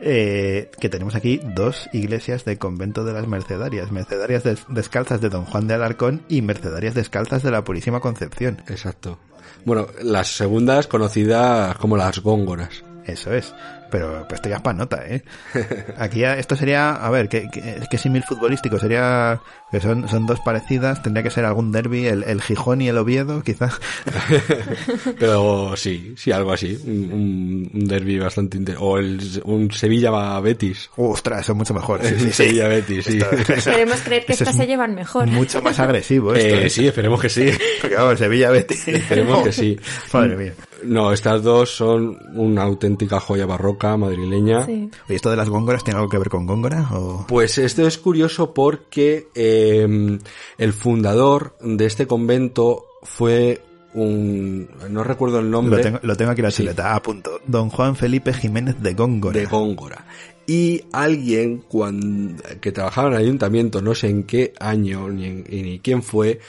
[0.00, 3.90] eh, que tenemos aquí dos iglesias de convento de las Mercedarias.
[3.92, 8.62] Mercedarias des- descalzas de Don Juan de Alarcón y Mercedarias descalzas de la Purísima Concepción.
[8.68, 9.18] Exacto.
[9.64, 12.82] Bueno, las segundas conocidas como las góngoras.
[13.06, 13.54] Eso es.
[13.90, 15.22] Pero, pero esto ya es para nota, ¿eh?
[15.98, 18.78] Aquí ya- esto sería, a ver, ¿qué, qué, qué símil futbolístico?
[18.78, 19.38] Sería,
[19.70, 22.96] que son, son dos parecidas, tendría que ser algún derby, el, el Gijón y el
[22.96, 23.78] Oviedo, quizás.
[25.18, 26.78] Pero sí, sí, algo así.
[26.86, 30.90] Un, un- un derby bastante inter- O el, un Sevilla-Betis.
[30.96, 32.00] Ostras, eso es mucho mejor.
[32.02, 32.32] Sí, sí, sí.
[32.32, 33.18] Sevilla-Betis, sí.
[33.18, 35.26] Esto- Queremos creer que estas es se llevan mejor.
[35.26, 36.54] Mucho más agresivo esto.
[36.56, 36.70] Eh, ¿eh?
[36.70, 37.50] sí, esperemos que sí.
[37.80, 38.88] Porque vamos, Sevilla Betis.
[38.88, 39.78] Esperemos que sí.
[40.12, 40.52] Madre mía.
[40.84, 44.66] No, estas dos son una auténtica joya barroca madrileña.
[44.66, 44.90] Sí.
[45.06, 46.88] Oye, ¿esto de las góngoras tiene algo que ver con góngora?
[46.92, 47.24] O...
[47.28, 50.18] Pues esto es curioso porque eh,
[50.58, 53.62] el fundador de este convento fue
[53.94, 54.68] un...
[54.90, 55.76] no recuerdo el nombre.
[55.78, 56.62] Lo tengo, lo tengo aquí en la Sí.
[56.62, 56.94] chuleta.
[56.94, 57.40] A punto.
[57.46, 59.38] Don Juan Felipe Jiménez de Góngora.
[59.38, 60.06] de Góngora.
[60.46, 65.44] Y alguien cuando, que trabajaba en el ayuntamiento, no sé en qué año ni, en-
[65.48, 66.40] y ni quién fue,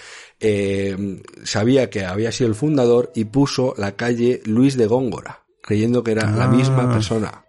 [0.43, 6.03] eh, sabía que había sido el fundador y puso la calle Luis de Góngora, creyendo
[6.03, 6.47] que era la Ah.
[6.49, 7.45] misma persona.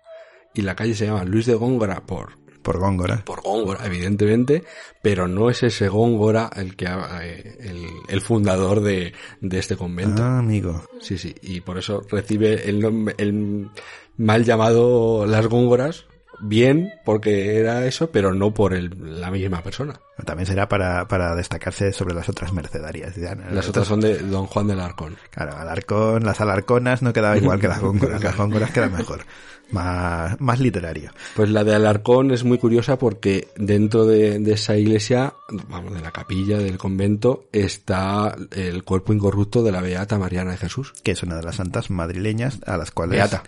[0.54, 3.24] Y la calle se llama Luis de Góngora por, Por Góngora.
[3.24, 4.62] por Góngora, evidentemente,
[5.02, 10.22] pero no es ese Góngora el que eh, el, el fundador de, de este convento.
[10.22, 10.82] Ah, amigo.
[11.00, 13.68] Sí, sí, y por eso recibe el nombre, el,
[14.16, 16.06] mal llamado las góngoras,
[16.40, 20.00] bien porque era eso, pero no por el, la misma persona.
[20.24, 23.16] También será para, para destacarse sobre las otras mercedarias.
[23.16, 23.50] Ya, ¿no?
[23.50, 25.16] Las otras son de Don Juan del Arcón.
[25.30, 28.22] Claro, Alarcón, las alarconas no quedaba igual que las góngoras.
[28.22, 29.24] Las góngoras quedan mejor.
[29.70, 31.10] Más, más literario.
[31.34, 35.34] Pues la de Alarcón es muy curiosa porque dentro de, de esa iglesia,
[35.68, 40.58] vamos, de la capilla del convento, está el cuerpo incorrupto de la Beata Mariana de
[40.58, 40.92] Jesús.
[41.02, 43.18] Que es una de las santas madrileñas a las cuales...
[43.18, 43.42] Beata.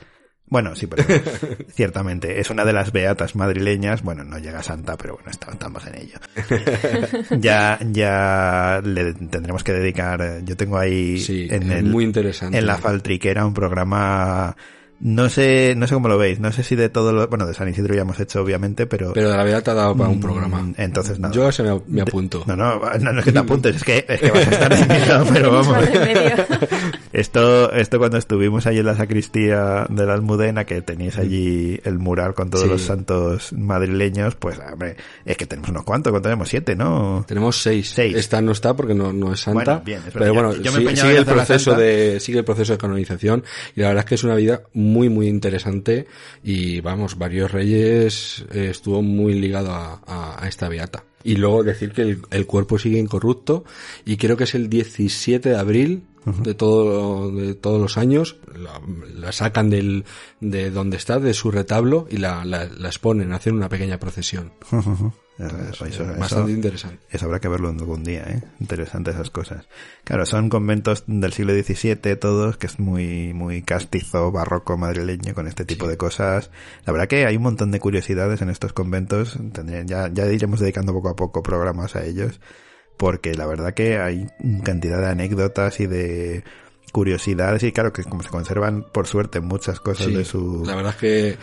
[0.49, 1.03] Bueno, sí, pero
[1.75, 4.03] ciertamente es una de las beatas madrileñas.
[4.03, 6.19] Bueno, no llega a santa, pero bueno, estamos en ello.
[7.41, 10.43] ya, ya le tendremos que dedicar.
[10.45, 12.59] Yo tengo ahí Sí, en es el, muy interesante.
[12.59, 14.57] en la faltriquera un programa.
[14.99, 16.41] No sé, no sé cómo lo veis.
[16.41, 19.13] No sé si de todo lo, bueno, de San Isidro ya hemos hecho, obviamente, pero.
[19.13, 20.73] Pero de la Beata daba para un Mm, programa.
[20.79, 21.35] Entonces, nada.
[21.35, 22.45] Yo ese me, me apunto.
[22.47, 24.73] No, no, no, no es que te apuntes, es que, es que vas a estar
[24.79, 25.77] invitado, pero vamos.
[27.17, 31.99] Esto, esto cuando estuvimos allí en la sacristía de la Almudena, que tenéis allí el
[31.99, 32.69] mural con todos Sí.
[32.71, 36.49] los santos madrileños, pues, hombre, es que tenemos unos cuantos, ¿cuántos tenemos?
[36.51, 37.25] Siete, ¿no?
[37.27, 37.91] Tenemos seis.
[37.95, 38.15] Seis.
[38.15, 39.65] Esta no está porque no, no es santa.
[39.65, 40.21] Bueno, bien, es verdad.
[40.21, 43.45] pero bueno, Yo- yo me sí- sigue, el proceso de, sigue el proceso de canonización
[43.75, 46.07] y la verdad es que es una vida muy, muy interesante
[46.45, 51.03] y vamos, varios reyes eh, estuvo muy ligado a, a- a esta beata.
[51.27, 53.65] Y luego decir que el, el cuerpo sigue incorrupto
[54.05, 56.05] y creo que es el 17 de abril
[56.43, 58.81] de todo de todos los años la,
[59.15, 60.05] la sacan del
[60.41, 64.53] de donde está de su retablo y la, la, la exponen hacen una pequeña procesión
[65.39, 68.43] Eso- eso- bastante eso- interesante Eso habrá que verlo algún día, ¿eh?
[68.59, 69.67] Interesante esas cosas.
[70.05, 75.47] Claro, son conventos del siglo XVII todos, que es muy, muy castizo, barroco madrileño con
[75.47, 76.51] este tipo de cosas.
[76.87, 79.39] La verdad que hay un montón de curiosidades en estos conventos.
[79.53, 82.41] Tendrían- ya, ya iremos dedicando poco a poco programas a ellos,
[82.97, 84.27] porque la verdad que hay
[84.65, 86.45] cantidad de anécdotas y de
[86.93, 90.77] curiosidades y claro que como se conservan por suerte muchas cosas Sí, de su La
[90.77, 91.37] verdad es que eh,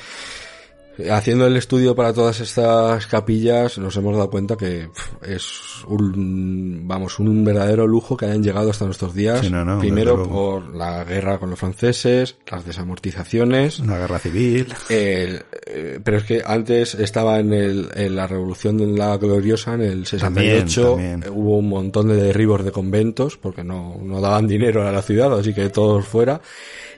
[1.11, 4.89] haciendo el estudio para todas estas capillas nos hemos dado cuenta que
[5.25, 5.51] es
[5.87, 9.39] un vamos un verdadero lujo que hayan llegado hasta nuestros días.
[9.41, 13.79] Sí, no, no, Primero por la guerra con los franceses, las desamortizaciones.
[13.79, 14.67] una guerra civil.
[14.89, 15.41] eh,
[16.03, 20.05] pero es que antes estaba en, el, en la revolución de la gloriosa en el
[20.05, 21.23] 68 también.
[21.23, 25.01] eh, hubo un montón de derribos de conventos porque no, no daban dinero a la
[25.01, 26.41] ciudad así que todos fuera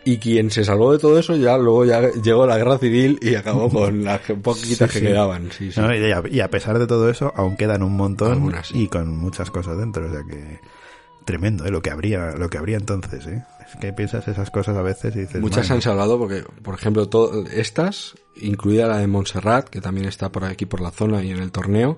[0.06, 3.36] y quien se salvó de todo eso ya luego ya llegó la guerra civil y
[3.36, 5.06] acabó con las poquitas Sí, que sí.
[5.08, 5.70] quedaban sí.
[5.78, 8.88] No, y, a, y a pesar de todo eso, aún quedan un montón Algunas, y
[8.88, 10.60] con muchas cosas dentro, o sea que
[11.26, 11.72] tremendo, ¿eh?
[11.72, 13.44] lo que habría, lo que habría entonces, ¿eh?
[13.68, 17.10] Es que piensas esas cosas a veces y dices, Muchas han salvado porque, por ejemplo,
[17.10, 21.32] to- estas, incluida la de Montserrat, que también está por aquí por la zona y
[21.32, 21.98] en el torneo,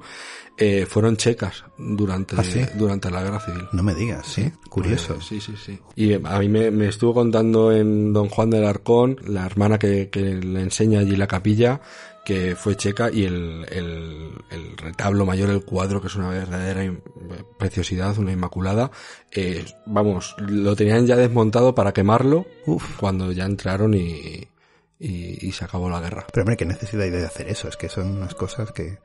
[0.57, 2.61] eh, fueron checas durante, ¿Ah, sí?
[2.75, 3.63] durante la guerra civil.
[3.73, 5.15] no me digas, sí, curioso.
[5.15, 5.77] Pues, sí, sí, sí.
[5.95, 9.77] Y eh, a mí me, me estuvo contando en Don Juan del Arcón, la hermana
[9.77, 11.81] que, que le enseña allí la capilla,
[12.27, 16.93] que fue checa y el, el, el retablo mayor, el cuadro, que es una verdadera
[17.57, 18.91] preciosidad, una inmaculada,
[19.31, 22.97] eh, vamos, lo tenían ya desmontado para quemarlo Uf.
[22.97, 24.45] cuando ya entraron y,
[24.99, 26.27] y, y se acabó la guerra.
[26.33, 28.97] Pero hombre, qué necesidad hay de hacer eso, es que son unas cosas que,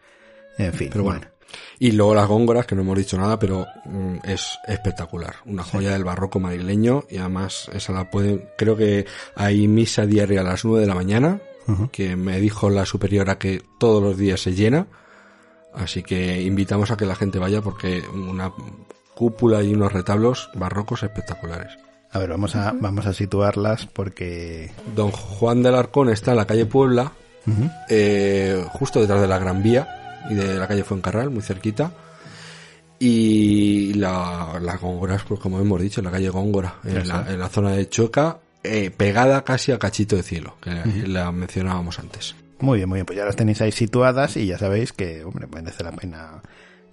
[0.58, 1.20] en fin, Pero bueno.
[1.20, 1.32] bueno.
[1.78, 5.36] Y luego las góngoras, que no hemos dicho nada, pero mm, es espectacular.
[5.46, 9.06] Una joya del barroco madrileño y además esa la pueden, creo que
[9.36, 11.40] hay misa diaria a las 9 de la mañana,
[11.92, 14.86] Que me dijo la superiora que todos los días se llena.
[15.74, 18.52] Así que invitamos a que la gente vaya porque una
[19.14, 21.78] cúpula y unos retablos barrocos espectaculares.
[22.10, 26.46] A ver, vamos a, vamos a situarlas porque, Don Juan del Arcón está en la
[26.46, 27.12] calle Puebla,
[27.88, 31.90] eh, justo detrás de la Gran Vía y de la calle Fuencarral, muy cerquita.
[32.98, 37.38] Y la, las góngoras, pues como hemos dicho, en la calle Góngora, en la, en
[37.40, 40.70] la zona de Choca, eh, pegada casi a Cachito de Cielo, que
[41.06, 42.34] la mencionábamos antes.
[42.60, 45.46] Muy bien, muy bien, pues ya las tenéis ahí situadas y ya sabéis que, hombre,
[45.52, 46.42] merece la pena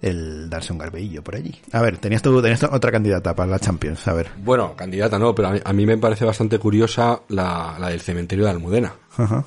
[0.02, 1.60] el darse un garbeillo por allí.
[1.72, 4.30] A ver, tenías tú, tenías otra candidata para la Champions, a ver.
[4.38, 8.00] Bueno, candidata no, pero a mí, a mí me parece bastante curiosa la, la del
[8.00, 8.94] cementerio de Almudena.
[9.16, 9.44] Ajá.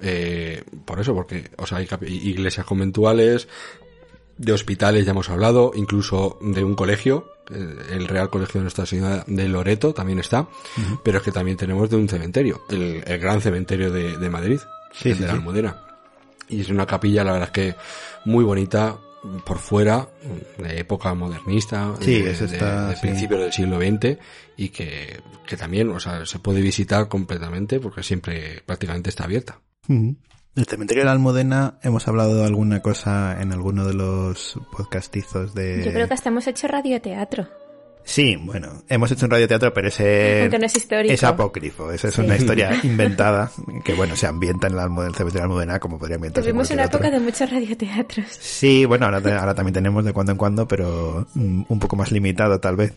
[0.00, 3.48] Eh, por eso, porque, o sea, hay iglesias conventuales,
[4.38, 8.86] de hospitales ya hemos hablado, incluso de un colegio, eh, el Real Colegio de Nuestra
[8.86, 10.48] Señora de Loreto también está,
[11.02, 14.60] pero es que también tenemos de un cementerio, el, el gran cementerio de, de Madrid,
[14.92, 15.38] Sí, el sí, de la sí.
[15.38, 15.82] Almudena.
[16.48, 17.74] Y es una capilla, la verdad es que
[18.24, 18.96] muy bonita
[19.44, 20.08] por fuera,
[20.58, 24.18] de época modernista, Sí, de, principios del siglo XX,
[24.56, 29.60] y que, que también, o sea, se puede visitar completamente porque siempre prácticamente está abierta.
[30.56, 35.54] El cementerio de la Almudena, hemos hablado de alguna cosa en alguno de los podcastizos
[35.54, 35.84] de...
[35.84, 37.46] Yo creo que hasta hemos hecho radioteatro.
[38.04, 40.74] Sí, bueno, hemos hecho un radioteatro, pero ese no es
[41.10, 41.92] es apócrifo.
[41.92, 42.22] Esa es Sí.
[42.22, 43.50] una historia inventada
[43.84, 46.70] que, bueno, se ambienta en el, cementerio de la Almudena como podría ambientarse en Tuvimos
[46.70, 48.26] una época de muchos radioteatros.
[48.30, 52.10] Sí, bueno, ahora, ahora también tenemos de cuando en cuando, pero mm, un poco más
[52.12, 52.94] limitado tal vez.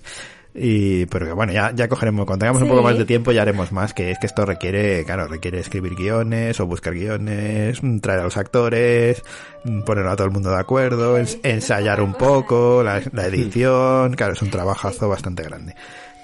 [0.55, 3.43] Y, pero que bueno, ya, ya cogeremos, cuando tengamos un poco más de tiempo ya
[3.43, 7.99] haremos más, que es que esto requiere, claro, requiere escribir guiones o buscar guiones, mm,
[7.99, 9.21] traer a los actores,
[9.63, 14.13] mm, poner a todo el mundo de acuerdo, ens- ensayar un poco, la, la edición,
[14.15, 15.75] claro, es un trabajazo bastante grande.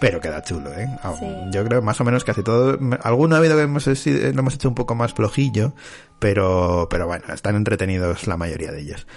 [0.02, 0.88] Pero queda chulo, ¿eh?
[1.20, 1.26] Sí.
[1.54, 2.78] Yo creo más o menos casi todo.
[3.02, 3.94] Alguno ha habido que hemos, lo
[4.40, 5.74] hemos hecho un poco más flojillo,
[6.20, 9.08] pero, pero bueno, están entretenidos la mayoría de ellos.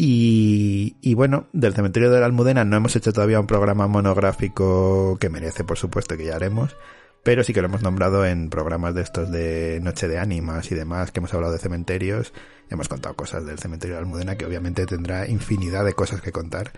[0.00, 5.16] Y, y bueno, del cementerio de la Almudena no hemos hecho todavía un programa monográfico
[5.20, 6.76] que merece, por supuesto, que ya haremos,
[7.24, 10.76] pero sí que lo hemos nombrado en programas de estos de Noche de Ánimas y
[10.76, 12.32] demás, que hemos hablado de cementerios,
[12.70, 16.30] hemos contado cosas del cementerio de la Almudena, que obviamente tendrá infinidad de cosas que
[16.30, 16.70] contar.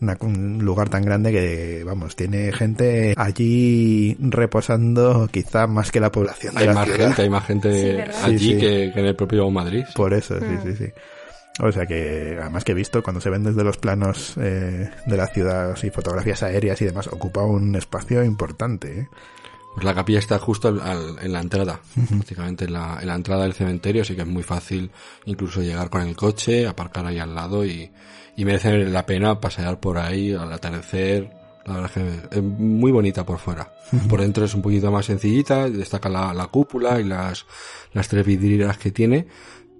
[0.00, 6.12] Una- un lugar tan grande que, vamos, tiene gente allí reposando quizá más que la
[6.12, 7.06] población de Hay la más ciudad.
[7.08, 8.60] gente, hay más gente allí Sí, sí.
[8.60, 9.82] Que, que en el propio Madrid.
[9.96, 10.62] Por eso, sí, Mm.
[10.62, 10.92] sí, sí.
[11.60, 15.16] O sea que, además que he visto, cuando se ven desde los planos eh, de
[15.16, 19.00] la ciudad, y fotografías aéreas y demás, ocupa un espacio importante.
[19.00, 19.08] ¿eh?
[19.74, 23.14] Pues la capilla está justo al- al- en la entrada, prácticamente en la, en la
[23.14, 24.90] entrada del cementerio, así que es muy fácil
[25.24, 27.90] incluso llegar con el coche, aparcar ahí al lado y,
[28.36, 31.30] y merece la pena pasear por ahí al atardecer.
[31.66, 33.70] La verdad es que es muy bonita por fuera.
[34.08, 37.44] Por dentro es un poquito más sencillita, destaca la, la cúpula y las,
[37.92, 39.26] las tres vidrieras que tiene,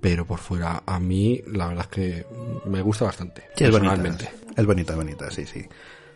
[0.01, 2.27] pero por fuera a mí la verdad es que
[2.67, 3.95] me gusta bastante, Sí, es bonita.
[4.57, 5.65] Es bonita, es bonita, sí, sí.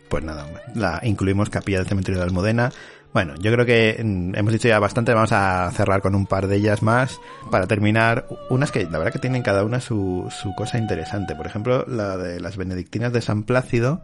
[0.09, 2.71] Pues nada, la incluimos capilla del cementerio de Almudena.
[3.13, 6.47] Bueno, yo creo que mm, hemos dicho ya bastante, vamos a cerrar con un par
[6.47, 7.19] de ellas más
[7.51, 8.27] para terminar.
[8.49, 11.35] Unas que la verdad que tienen cada una su, su cosa interesante.
[11.35, 14.03] Por ejemplo, la de las benedictinas de San Plácido.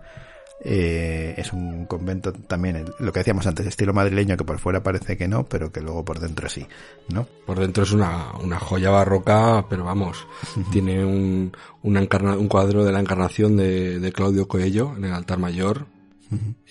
[0.62, 5.16] Eh, es un convento también, lo que decíamos antes, estilo madrileño, que por fuera parece
[5.18, 6.66] que no, pero que luego por dentro sí,
[7.14, 7.26] ¿no?
[7.46, 10.28] Por dentro es una, una joya barroca, pero vamos,
[10.72, 11.52] tiene un,
[11.84, 15.86] una encarna- un cuadro de la encarnación de, de Claudio Coello en el altar mayor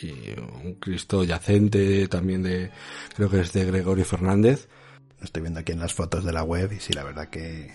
[0.00, 0.12] y
[0.64, 2.70] un Cristo yacente también de,
[3.16, 4.68] creo que es de Gregorio Fernández.
[5.18, 7.72] Lo estoy viendo aquí en las fotos de la web y sí, la verdad que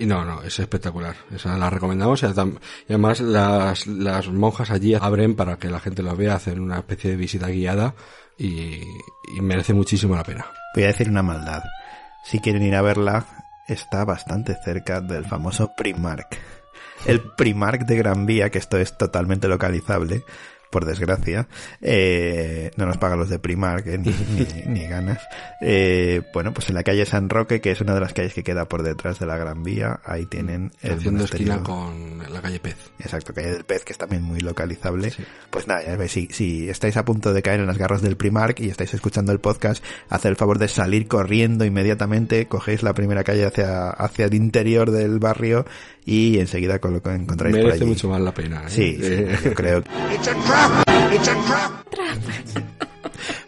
[0.00, 1.14] No, no, es espectacular.
[1.34, 6.16] Esa la recomendamos y además las, las monjas allí abren para que la gente lo
[6.16, 7.94] vea, hacen una especie de visita guiada
[8.36, 8.80] y,
[9.36, 10.46] y merece muchísimo la pena.
[10.74, 11.62] Voy a decir una maldad.
[12.24, 13.26] Si quieren ir a verla,
[13.68, 16.38] está bastante cerca del famoso Primark.
[17.06, 20.24] El Primark de Gran Vía, que esto es totalmente localizable,
[20.74, 21.46] por desgracia.
[21.80, 25.20] Eh, no nos pagan los de Primark, eh, ni, ni- ni ganas.
[25.60, 28.42] Eh, bueno, pues en la calle San Roque, que es una de las calles que
[28.42, 32.58] queda por detrás de la Gran Vía, ahí tienen el Haciendo esquina con la calle
[32.58, 32.76] Pez.
[32.98, 35.12] Exacto, calle del Pez, que es también muy localizable.
[35.50, 38.16] Pues nada, ya veis, si, si estáis a punto de caer en las garras del
[38.16, 42.94] Primark y estáis escuchando el podcast, haced el favor de salir corriendo inmediatamente, cogéis la
[42.94, 45.64] primera calle hacia, hacia el interior del barrio
[46.04, 47.90] y enseguida con lo que encontráis por Merece allí.
[47.90, 48.62] mucho más la pena.
[48.66, 48.68] ¿eh?
[48.70, 49.82] Sí, sí, Eh, yo creo.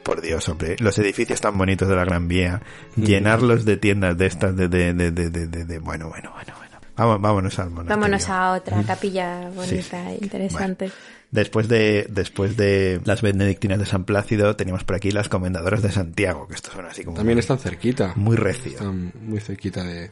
[0.02, 2.62] Por Dios, hombre, los edificios tan bonitos de la Gran Vía,
[2.96, 6.52] llenarlos de tiendas de estas, de, de, de, de, de, de- de- bueno, bueno, bueno,
[6.56, 6.76] bueno.
[6.96, 8.00] Vamos, vámonos al monasterio.
[8.00, 10.18] Vámonos a otra capilla bonita, Sí, sí.
[10.24, 10.90] interesante.
[11.32, 15.90] Después de, después de las benedictinas de San Plácido, teníamos por aquí las comendadoras de
[15.90, 18.12] Santiago, que estos son así como También están cerquita.
[18.14, 18.72] muy recio.
[18.72, 20.10] Están muy cerquita de...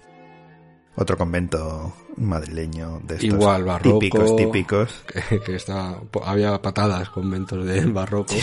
[0.96, 3.98] Otro convento madrileño de estos Igual, barroco.
[3.98, 5.04] típicos, típicos.
[5.28, 5.98] Que, que está...
[6.24, 8.34] Había patadas conventos del barroco.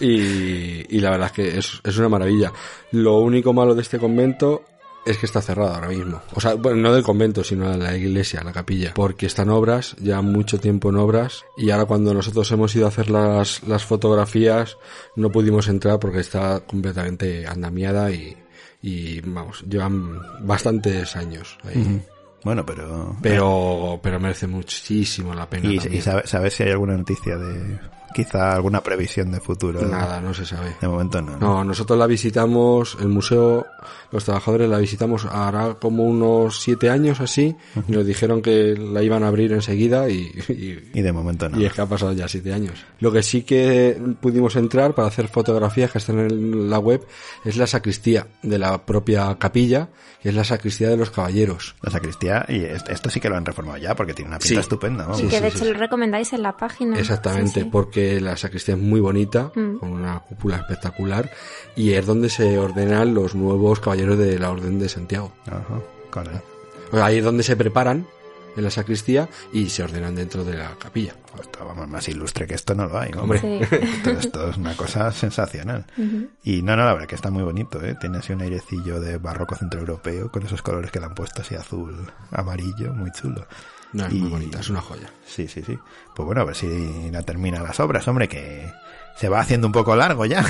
[0.00, 2.52] Y, y la verdad es que es, es una maravilla.
[2.92, 4.62] Lo único malo de este convento
[5.04, 6.20] es que está cerrado ahora mismo.
[6.34, 8.92] O sea, bueno, no del convento, sino de la iglesia, la capilla.
[8.94, 11.44] Porque están obras, ya mucho tiempo en obras.
[11.56, 14.76] Y ahora cuando nosotros hemos ido a hacer las, las fotografías,
[15.16, 18.36] no pudimos entrar porque está completamente andamiada y,
[18.82, 22.02] y vamos, llevan bastantes años ahí.
[22.44, 23.16] Bueno, pero...
[23.20, 25.68] Pero, pero merece muchísimo la pena.
[25.68, 27.78] ¿Y, y sabe- sabes si hay alguna noticia de...
[28.14, 29.80] Quizá alguna previsión de futuro?
[29.82, 30.76] Nada, no se sabe.
[30.80, 31.36] De momento no.
[31.38, 33.66] No, nosotros la visitamos, el museo,
[34.10, 37.54] los trabajadores la visitamos hará como unos siete años así,
[37.86, 41.60] y nos dijeron que la iban a abrir enseguida y, y, Y de momento no.
[41.60, 42.74] y es que ha pasado ya siete años.
[43.00, 47.06] Lo que sí que pudimos entrar para hacer fotografías que están en la web
[47.44, 49.88] es la sacristía de la propia capilla,
[50.22, 51.76] que es la sacristía de los caballeros.
[51.82, 54.54] La sacristía, y est- esto sí que lo han reformado ya, porque tiene una pinta
[54.54, 54.60] Sí.
[54.60, 55.06] estupenda.
[55.12, 55.72] Y Sí, que sí, de sí, hecho sí.
[55.72, 56.98] lo recomendáis en la página.
[56.98, 57.68] Exactamente, Sí, sí.
[57.70, 59.78] porque la sacristía es muy bonita, Mm.
[59.78, 61.30] con una cúpula espectacular,
[61.76, 65.32] y es donde se ordenan los nuevos caballeros de la Orden de Santiago.
[65.46, 66.42] Ajá, correcto.
[66.92, 68.06] O sea, ahí es donde se preparan
[68.56, 71.14] en la sacristía y se ordenan dentro de la capilla.
[71.42, 73.40] Esto, vamos, más ilustre que esto no lo hay, Hombre.
[73.40, 73.60] Sí.
[73.76, 75.86] Esto, esto es una cosa sensacional.
[76.44, 77.96] Y no, no, la verdad que está muy bonito, ¿eh?
[78.00, 81.54] Tiene así un airecillo de barroco centroeuropeo con esos colores que le han puesto así
[81.54, 81.94] azul,
[82.32, 83.46] amarillo, muy chulo.
[83.92, 85.10] No, es Y- muy bonita, es una joya.
[85.26, 85.78] Sí, sí, sí.
[86.14, 88.70] Pues bueno, a ver si la termina las obras, hombre, que
[89.18, 90.44] se va haciendo un poco largo ya.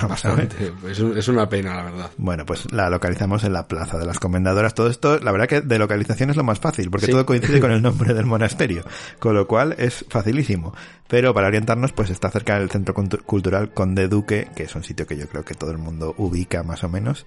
[0.00, 0.48] Vamos a ver.
[0.88, 2.10] Es, es una pena, la verdad.
[2.16, 4.74] Bueno, pues la localizamos en la Plaza de las Comendadoras.
[4.74, 7.12] Todo esto, la verdad que de localización es lo más fácil, porque Sí.
[7.12, 8.84] todo coincide con el nombre del monasterio,
[9.18, 10.72] con lo cual es facilísimo.
[11.08, 14.84] Pero para orientarnos, pues está cerca del Centro Cultu- Cultural Conde Duque, que es un
[14.84, 17.26] sitio que yo creo que todo el mundo ubica más o menos.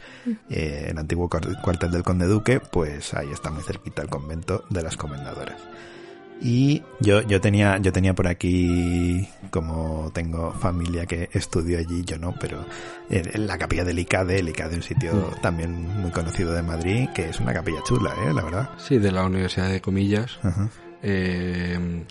[0.49, 4.63] Eh, el antiguo cuart- cuartel del Conde Duque, pues ahí está muy cerquita el convento
[4.69, 5.57] de las Comendadoras.
[6.41, 12.17] Y yo, yo tenía, yo tenía por aquí, como tengo familia que estudió allí, yo
[12.19, 12.65] no, pero
[13.09, 17.07] en, en la capilla del ICADE, el ICADE un sitio también muy conocido de Madrid,
[17.15, 18.69] que es una capilla chula, eh, la verdad.
[18.77, 20.37] Sí, de la Universidad de Comillas.
[20.43, 20.69] Ajá.
[21.01, 22.05] Eh,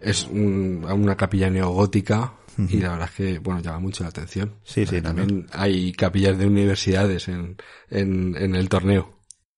[0.00, 2.32] es un- una capilla neogótica
[2.68, 4.54] y la verdad es que, bueno, llama mucho la atención.
[4.64, 7.56] Sí, sí, también hay capillas de universidades en,
[7.88, 9.14] en, en el torneo.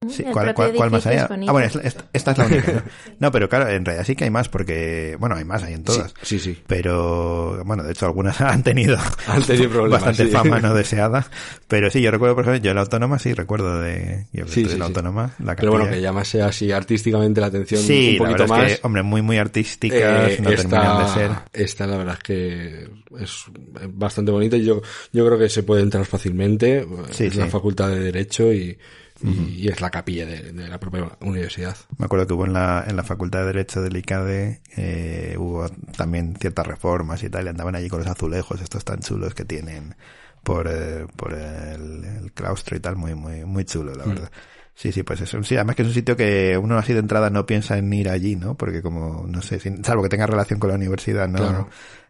[0.09, 1.51] Sí, ¿cuál, propio cuál- cuál más bonito.
[1.51, 2.73] Ah, bueno, es- es- esta es la única.
[2.73, 2.83] ¿no?
[3.21, 5.85] No, pero claro, en realidad sí que hay más, porque, bueno, hay más, hay en
[5.85, 6.15] todas.
[6.23, 6.55] Sí, sí.
[6.55, 6.63] sí.
[6.67, 8.97] Pero, bueno, de hecho algunas han tenido,
[9.27, 10.31] Han tenido problemas, bastante sí.
[10.35, 11.27] fama no deseada.
[11.69, 14.79] Pero sí, yo recuerdo, por ejemplo, yo la autónoma sí recuerdo de, yo Sí, de
[14.79, 18.71] la autónoma, la Pero bueno, que llamase así artísticamente la atención Sí, un poquito más.
[18.73, 20.01] es que, hombre, muy, muy artísticas,
[20.33, 21.31] Eh, no terminan de ser.
[21.53, 22.89] esta la verdad es que
[23.21, 23.45] es
[23.91, 24.81] bastante bonita y yo,
[25.13, 26.87] yo creo que se puede entrar fácilmente.
[27.11, 28.79] Sí, es la facultad de Derecho y,
[29.23, 31.77] y, y es la capilla de, de la propia universidad.
[31.99, 35.69] Me acuerdo que hubo en la, en la Facultad de Derecho del ICADE, eh, hubo
[35.97, 39.45] también ciertas reformas y tal, y andaban allí con los azulejos, estos tan chulos que
[39.45, 39.95] tienen
[40.43, 44.31] por, eh, por el, el claustro y tal, muy, muy, muy chulo, la verdad.
[44.75, 47.01] Sí, sí, pues es un, sí, además que es un sitio que uno así de
[47.01, 48.57] entrada no piensa en ir allí, ¿no?
[48.57, 51.69] Porque como, no sé, sin- salvo que tenga relación con la universidad, no, Claro.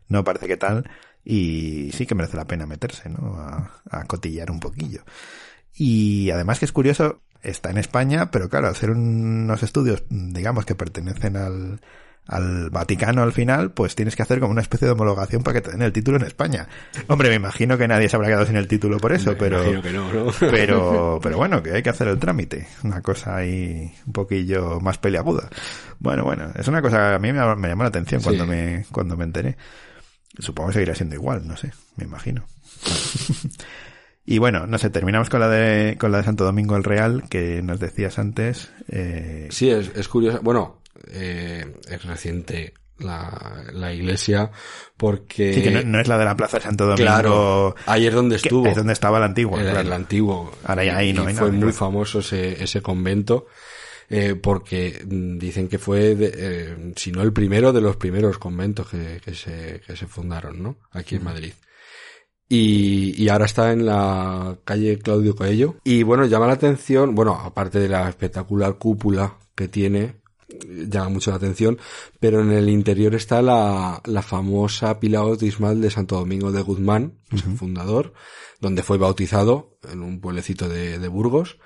[0.09, 0.89] no parece que tal.
[1.25, 3.37] Y sí que merece la pena meterse, ¿no?
[3.39, 5.03] A, a cotillar un poquillo.
[5.83, 10.75] Y además que es curioso, está en España, pero claro, hacer unos estudios, digamos, que
[10.75, 11.81] pertenecen al,
[12.27, 15.63] al Vaticano al final, pues tienes que hacer como una especie de homologación para que
[15.63, 16.69] te den el título en España.
[17.07, 19.63] Hombre, me imagino que nadie se habrá quedado sin el título por eso, Me pero,
[19.63, 20.33] imagino que no, ¿no?
[20.51, 22.69] pero, pero bueno, que hay que hacer el trámite.
[22.85, 25.49] Una cosa ahí un poquillo más peliaguda.
[25.99, 28.85] Bueno, bueno, es una cosa que a mí me, me llamó la atención cuando me,
[28.93, 29.57] cuando me enteré.
[30.39, 32.45] Supongo que seguirá siendo igual, no sé, me imagino.
[34.31, 37.25] Y bueno, no sé, terminamos con la de, con la de Santo Domingo el Real,
[37.29, 38.71] que nos decías antes.
[38.89, 40.39] Eh, Sí, es, es curioso.
[40.41, 44.53] Bueno, eh, es reciente la, la iglesia
[44.97, 45.53] porque...
[45.53, 47.03] sí, que no, no es la de la Plaza de Santo Domingo.
[47.03, 48.69] Claro, es donde estuvo.
[48.69, 49.61] es donde estaba la antigua.
[49.61, 49.89] Era claro.
[49.89, 50.53] el antiguo.
[50.63, 53.49] Ahora ya ahí no hay fue nada, muy famoso ese, ese convento.
[54.11, 58.89] eh, porque dicen que fue, de, eh, si no el primero de los primeros conventos
[58.91, 60.77] que, que se, que se fundaron, ¿no?
[60.93, 61.53] Aquí en Madrid.
[62.53, 65.77] Y, y ahora está en la calle Claudio Coello.
[65.85, 70.17] Y bueno, llama la atención, bueno, aparte de la espectacular cúpula que tiene,
[70.89, 71.79] llama mucho la atención,
[72.19, 77.19] pero en el interior está la, la famosa pila bautismal de Santo Domingo de Guzmán,
[77.57, 78.15] fundador,
[78.61, 81.59] donde fue bautizado en un pueblecito de, de Burgos.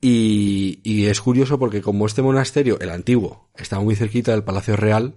[0.00, 4.74] y, y es curioso porque como este monasterio, el antiguo, está muy cerquita del Palacio
[4.76, 5.16] Real,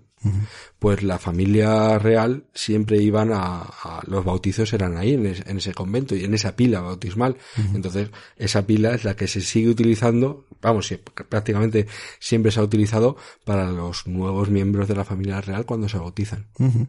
[0.79, 5.57] pues la familia real siempre iban a, a- los bautizos eran ahí en, es- en
[5.57, 7.37] ese convento y en esa pila bautismal
[7.73, 10.93] entonces esa pila es la que se sigue utilizando vamos
[11.29, 11.87] prácticamente
[12.19, 13.15] siempre se ha utilizado
[13.45, 16.87] para los nuevos miembros de la familia real cuando se bautizan Ujú.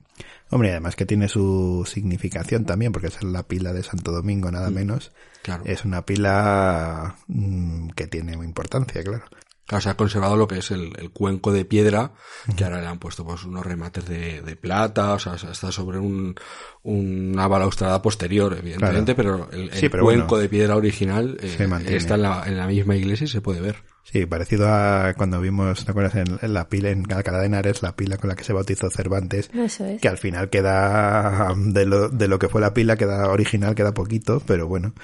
[0.51, 4.70] Hombre, además que tiene su significación también, porque es la pila de Santo Domingo, nada
[4.70, 5.12] menos.
[5.43, 9.24] claro Es una pila mm, que tiene importancia, claro.
[9.69, 12.12] Claro, se ha conservado lo que es el, el cuenco de piedra,
[12.57, 15.99] que ahora le han puesto pues unos remates de, de plata, o sea, está sobre
[15.99, 16.35] un,
[16.83, 21.69] una balaustrada posterior, evidentemente, pero el, el Sí, pero cuenco bueno, de piedra original eh,
[21.89, 23.77] está en la, en la misma iglesia y se puede ver.
[24.05, 26.14] Sí, parecido a cuando vimos, ¿te acuerdas?
[26.14, 28.89] En, en la pila, en Alcalá de Henares, la pila con la que se bautizó
[28.89, 30.01] Cervantes, Eso es.
[30.01, 33.93] que al final queda, de lo, de lo que fue la pila, queda original, queda
[33.93, 34.95] poquito, pero bueno,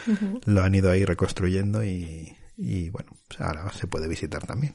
[0.47, 4.75] lo han ido ahí reconstruyendo y, y bueno, pues ahora se puede visitar también.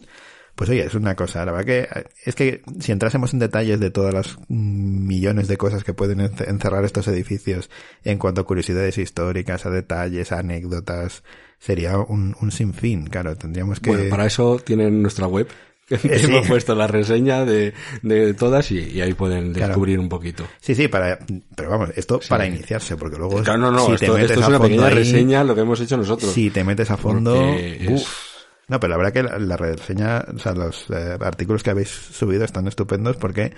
[0.56, 3.92] Pues oye, es una cosa, la verdad que es que si entrásemos en detalles de
[3.92, 7.70] todas las mm, millones de cosas que pueden ence- encerrar estos edificios
[8.04, 11.24] en cuanto a curiosidades históricas, a detalles, a anécdotas,
[11.60, 13.90] sería un, un sinfín, claro, tendríamos que...
[13.90, 15.48] Bueno, para eso tienen nuestra web,
[16.02, 16.08] sí.
[16.12, 19.68] hemos puesto la reseña de, de todas y, y ahí pueden Claro.
[19.70, 20.46] descubrir un poquito.
[20.62, 21.20] Sí, sí, para,
[21.56, 24.42] pero vamos, esto para iniciarse, porque luego Claro, no, no, si te esto, metes esto
[24.42, 26.32] es una pequeña ahí, reseña lo que hemos hecho nosotros.
[26.32, 28.06] si te metes a fondo, es-
[28.68, 31.90] No, pero la verdad que la, la reseña, o sea, los eh, artículos que habéis
[31.90, 33.54] subido están estupendos porque,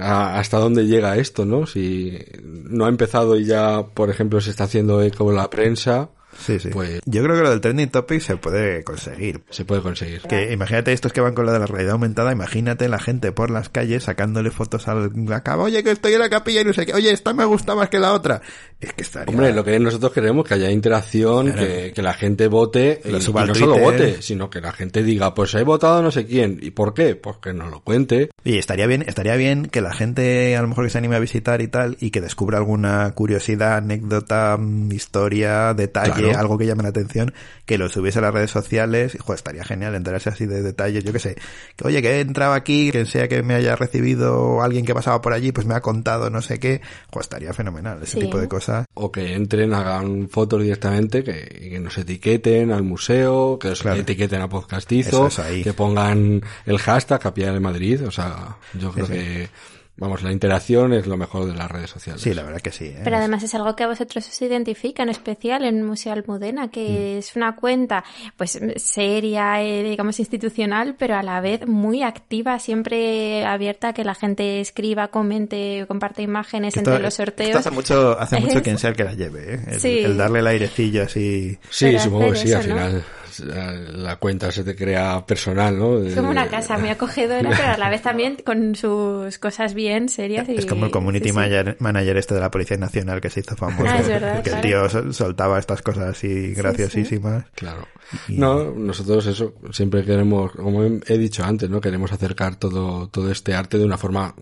[0.00, 1.66] a- hasta dónde llega esto, ¿no?
[1.66, 6.10] Si no ha empezado y ya, por ejemplo, se está haciendo eco en la prensa,
[6.38, 6.68] Sí, sí.
[6.70, 9.42] Pues- Yo creo que lo del trending topic se puede conseguir.
[9.50, 10.22] se puede conseguir.
[10.22, 13.50] Que imagínate estos que van con lo de la realidad aumentada, imagínate la gente por
[13.50, 16.72] las calles sacándole fotos a la cama, oye que estoy en la capilla y no
[16.72, 18.40] sé qué, oye esta me gusta más que la otra.
[18.80, 19.30] Es que estaría...
[19.32, 21.66] Hombre, lo que nosotros queremos que haya interacción, Claro.
[21.66, 23.80] que, que la gente vote, y, y al no solo Twitter.
[23.82, 26.58] vote, sino que la gente diga, pues he votado no sé quién.
[26.60, 27.14] ¿Y por qué?
[27.14, 28.30] Pues que nos lo cuente.
[28.42, 31.20] Y estaría bien, estaría bien que la gente a lo mejor que se anime a
[31.20, 36.21] visitar y tal y que descubra alguna curiosidad, anécdota, mm, historia, detalle, Claro.
[36.30, 37.32] Algo que llame la atención,
[37.66, 41.04] que lo subiese a las redes sociales, y, joder, estaría genial enterarse así de detalles,
[41.04, 41.36] yo qué sé,
[41.76, 45.20] que oye, que he entrado aquí, quien sea que me haya recibido alguien que pasaba
[45.20, 48.20] por allí, pues me ha contado no sé qué, joder, estaría fenomenal, ese Sí.
[48.20, 48.86] tipo de cosas.
[48.94, 53.82] O que entren, hagan fotos directamente, que, y que nos etiqueten al museo, que nos
[53.82, 54.00] Claro.
[54.00, 55.62] etiqueten a Podcastizo, es ahí.
[55.62, 58.06] que pongan el hashtag Capilla de Madrid.
[58.06, 59.12] O sea, yo creo sí.
[59.12, 59.48] que,
[59.96, 62.20] vamos, la interacción es lo mejor de las redes sociales.
[62.22, 62.86] Sí, la verdad que sí.
[62.86, 63.00] ¿eh?
[63.04, 67.18] Pero además es algo que a vosotros os identifica en especial en Museo Almudena, que
[67.18, 68.02] es una cuenta
[68.36, 74.04] pues seria, eh, digamos institucional, pero a la vez muy activa, siempre abierta a que
[74.04, 77.56] la gente escriba, comente, comparte imágenes Esto- entre los esto sorteos.
[77.56, 79.60] hace mucho, hace mucho Es- quien sea el que la lleve, ¿eh?
[79.68, 79.98] el, Sí.
[80.00, 81.58] el darle el airecillo así.
[81.70, 83.02] Sí, Pero supongo que sí, al ¿no?
[83.40, 85.98] La cuenta se te crea personal, ¿no?
[86.02, 89.74] Es como Eh, una casa muy acogedora, pero a la vez también con sus cosas
[89.74, 90.48] bien serias.
[90.48, 91.36] Y, Es como el community sí, sí.
[91.36, 93.86] manager, manager este de la Policía Nacional que se hizo famoso.
[93.88, 97.44] Ah, es verdad, que el tío sol- soltaba estas cosas así graciosísimas.
[97.54, 97.86] Claro.
[98.28, 101.80] No, nosotros eso siempre queremos, como he dicho antes, ¿no?
[101.80, 104.34] Queremos acercar todo, todo este arte de una forma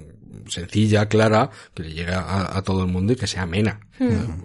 [0.48, 3.80] sencilla, clara, que le llegue a, a todo el mundo y que sea amena.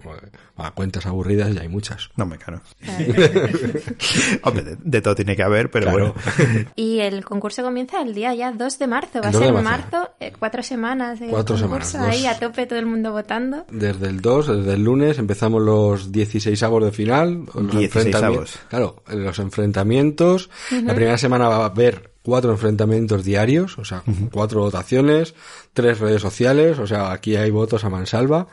[0.04, 2.10] Joder, A cuentas aburridas ya hay muchas.
[2.16, 2.60] No me caro.
[4.42, 6.14] Hombre, de, de todo tiene que haber, pero Claro.
[6.36, 6.70] bueno.
[6.76, 9.20] Y el concurso comienza el día ya 2 de marzo.
[9.22, 10.10] Va a 2 ser en marzo.
[10.20, 11.92] eh, cuatro semanas de Cuatro concurso.
[11.92, 12.32] semanas, Ahí dos.
[12.32, 13.64] a tope todo el mundo votando.
[13.70, 17.44] Desde el 2, desde el lunes, empezamos los 16 avos de final.
[17.54, 18.58] Los 16 enfrentami- avos.
[18.68, 20.50] Claro, los enfrentamientos.
[20.70, 24.02] La primera semana va a haber cuatro enfrentamientos diarios, o sea,
[24.32, 25.36] cuatro votaciones,
[25.72, 28.48] tres redes sociales, o sea, aquí hay votos a mansalva.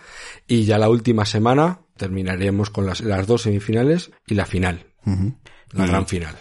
[0.47, 4.86] Y ya la última semana terminaremos con las, las dos semifinales y la final.
[5.71, 6.36] La gran final.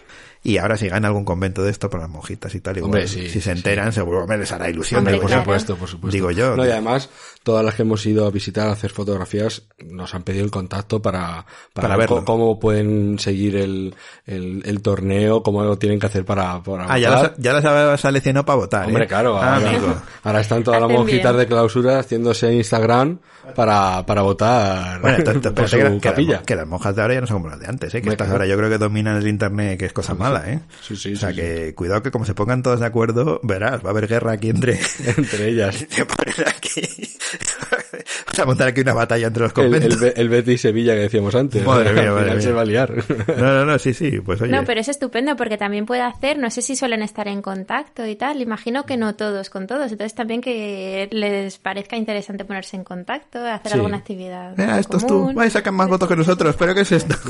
[0.45, 3.09] Y ahora si gana algún convento de esto por las monjitas y tal, igual, Hombre,
[3.09, 3.51] sí, si se sí.
[3.51, 4.99] enteran, seguro me les hará ilusión.
[4.99, 6.15] Hombre, digo por supuesto, por supuesto.
[6.15, 6.55] Digo yo.
[6.55, 7.09] No, y además,
[7.43, 11.03] todas las que hemos ido a visitar a hacer fotografías nos han pedido el contacto
[11.03, 13.95] para, para, co- cómo pueden seguir el,
[14.27, 17.31] el, el torneo, cómo lo tienen que hacer para, para Ah, ya votar.
[17.31, 18.87] las, ya las había seleccionado para votar.
[18.87, 19.09] Hombre, ¿eh?
[19.09, 20.03] claro, Ah, ahora, amigo.
[20.23, 23.19] ahora están todas las monjitas de clausura haciéndose en Instagram
[23.57, 26.33] para, para votar Bueno, esto- por su que, capilla.
[26.37, 28.03] las, que las monjas de ahora ya no son como las de antes, ¿eh?
[28.03, 30.61] que estas ahora yo creo que dominan el internet, que es cosa mala, ¿eh?
[30.81, 33.83] Sí, sí, o sea sí, que cuidado que como se pongan todos de acuerdo, verás,
[33.85, 34.79] va a haber guerra aquí entre...
[35.17, 35.75] Entre ellas.
[35.89, 36.81] se ponen aquí...
[38.27, 40.01] Vamos a montar aquí una batalla entre los El, el, conventos.
[40.01, 41.65] Be- el Betis Sevilla que decíamos antes.
[41.65, 42.41] Madre mía, madre mía.
[42.41, 42.93] se va a liar.
[43.37, 44.51] No, no, no, sí, sí, pues oye.
[44.53, 48.07] No, pero es estupendo porque también puede hacer, no sé si suelen estar en contacto
[48.07, 52.77] y tal, imagino que no todos con todos, entonces también que les parezca interesante ponerse
[52.77, 53.79] en contacto, hacer Sí.
[53.79, 54.55] alguna actividad.
[54.59, 55.15] Ah, en esto es tú.
[55.21, 55.35] común.
[55.35, 57.15] Vais, sacan más votos que nosotros, pero ¿qué es esto?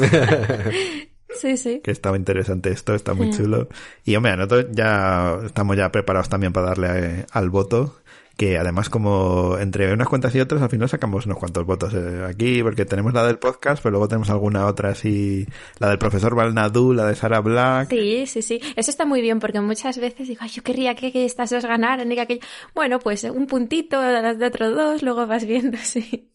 [1.34, 1.80] Sí, sí.
[1.82, 3.66] que estaba interesante esto, está muy chulo.
[4.05, 6.88] Y hombre, nosotros ya estamos ya preparados también para darle
[7.20, 8.01] eh, al voto.
[8.43, 12.25] Que además, como entre unas cuantas y otras, al final sacamos unos cuantos votos eh,
[12.29, 15.47] aquí, porque tenemos la del podcast, pero luego tenemos alguna otra así,
[15.79, 17.91] la del profesor Balnadú, la de Sara Black.
[17.91, 18.61] Sí, sí, sí.
[18.75, 21.64] Eso está muy bien porque muchas veces digo, Ay, yo querría que, que estas dos
[21.64, 22.41] ganaran y que aquello.
[22.75, 26.29] Bueno, pues un puntito, las de otros dos, luego vas viendo, sí.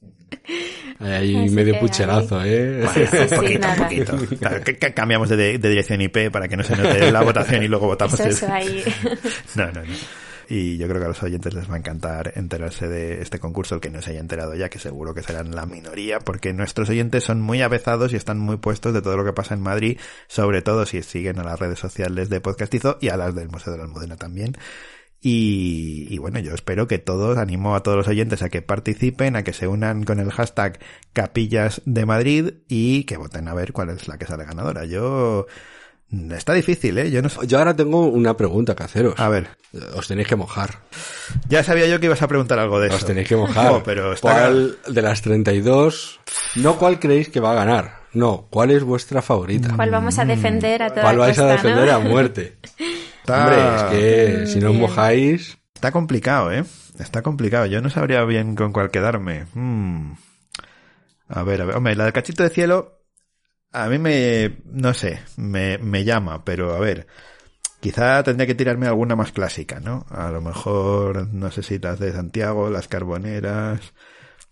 [0.99, 2.87] Hay ahí Así medio que pucherazo, ¿eh?
[2.93, 4.17] Sí, sí, sí, poquito, poquito.
[4.39, 7.63] Claro, que- que cambiamos de, de dirección IP para que no se note la votación
[7.63, 8.17] y luego votamos.
[8.17, 8.83] Eso, el- eso ahí.
[9.55, 9.93] No, no, no.
[10.49, 13.75] Y yo creo que a los oyentes les va a encantar enterarse de este concurso,
[13.75, 16.89] el que no se haya enterado ya, que seguro que serán la minoría, porque nuestros
[16.89, 19.99] oyentes son muy avezados y están muy puestos de todo lo que pasa en Madrid,
[20.27, 23.73] sobre todo si siguen a las redes sociales de Podcastizo y a las del Museo
[23.73, 24.55] de la Almudena también.
[25.19, 29.35] Y, y bueno, yo espero que todos, animo a todos los oyentes a que participen,
[29.35, 30.79] a que se unan con el hashtag
[31.11, 34.85] Capillas de Madrid y que voten a ver cuál es la que sale ganadora.
[34.85, 35.47] Yo,
[36.31, 37.11] está difícil, ¿eh?
[37.11, 37.39] Yo no sé.
[37.47, 39.19] Yo ahora tengo una pregunta que haceros.
[39.19, 39.47] A ver,
[39.95, 40.79] Os tenéis que mojar.
[41.49, 42.95] ya sabía yo que ibas a preguntar algo de eso.
[42.97, 43.83] Os tenéis que mojar.
[43.83, 44.31] Pero está...
[44.31, 46.19] ¿Cuál de las 32?
[46.55, 47.97] No cuál creéis que va a ganar.
[48.13, 49.73] No, ¿cuál es vuestra favorita?
[49.75, 51.93] ¿Cuál vamos a defender a toda ¿Cuál vais a defender ¿no?
[51.95, 52.57] a muerte?
[53.19, 53.83] Está- Hombre, es
[54.45, 55.57] que si no os mojáis...
[55.75, 56.63] Está complicado, ¿eh?
[56.97, 57.67] Está complicado.
[57.67, 59.45] Yo no sabría bien con cuál quedarme.
[59.53, 60.13] Hmm.
[61.29, 61.75] A ver, a ver.
[61.75, 62.96] Hombre, la del cachito de cielo,
[63.71, 67.07] a mí me, no sé, me, me llama, pero a ver,
[67.79, 70.05] quizá tendría que tirarme alguna más clásica, ¿no?
[70.09, 73.93] A lo mejor, no sé si las de Santiago, las carboneras.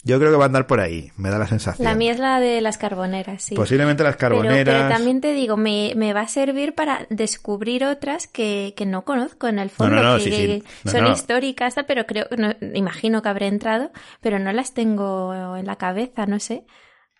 [0.04, 1.84] Yo creo que va a andar por ahí, me da la sensación.
[1.84, 3.56] La mía es la de las carboneras, sí.
[3.56, 4.64] Posiblemente las carboneras.
[4.64, 9.04] pero también te digo, me, me va a servir para descubrir otras que, que no
[9.04, 13.24] conozco en el fondo, No, no, no, que sí, son históricas, pero creo, no, imagino
[13.24, 16.66] que habré entrado, pero no las tengo en la cabeza, no sé.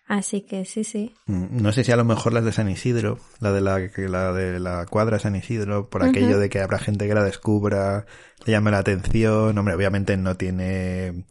[0.06, 1.14] Así que sí, sí.
[1.26, 4.08] Mm, No sé si a lo mejor las de San Isidro, la de la, que
[4.08, 8.06] la de la cuadra San Isidro, por aquello de que habrá gente que la descubra,
[8.44, 9.58] le llame la atención.
[9.58, 11.24] Hombre, obviamente no tiene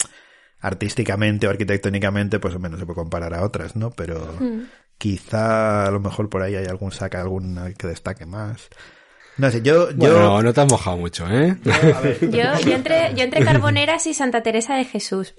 [0.60, 3.92] artísticamente o arquitectónicamente, pues no se puede comparar a otras, ¿no?
[3.92, 4.38] Pero
[4.98, 8.70] quizá a lo mejor por ahí hay algún saca alguna que destaque más.
[9.38, 11.58] No sé, yo, yo, Bueno, no te has mojado mucho, ¿eh?
[12.22, 15.36] Yo, yo entre, yo entre carboneras y Santa Teresa de Jesús.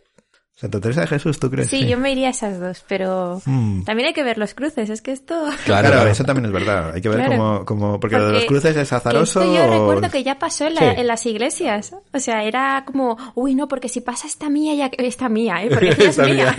[0.58, 1.68] Santa Teresa de Jesús, ¿tú crees?
[1.68, 3.82] Sí, yo me iría a esas dos, pero Mm.
[3.84, 5.34] también hay que ver los cruces, es que esto...
[5.66, 6.92] Claro, Claro, eso también es verdad.
[6.94, 7.36] Hay que ver Claro.
[7.36, 9.42] cómo, cómo, porque, lo de los Porque cruces es azaroso.
[9.42, 10.86] Esto yo o- recuerdo que ya pasó en, la- Sí.
[11.00, 11.94] en las iglesias.
[12.14, 15.68] O sea, era como, uy, no, porque si pasa esta mía, ya esta mía, ¿eh?
[15.68, 16.54] Porque esta es Esta mía.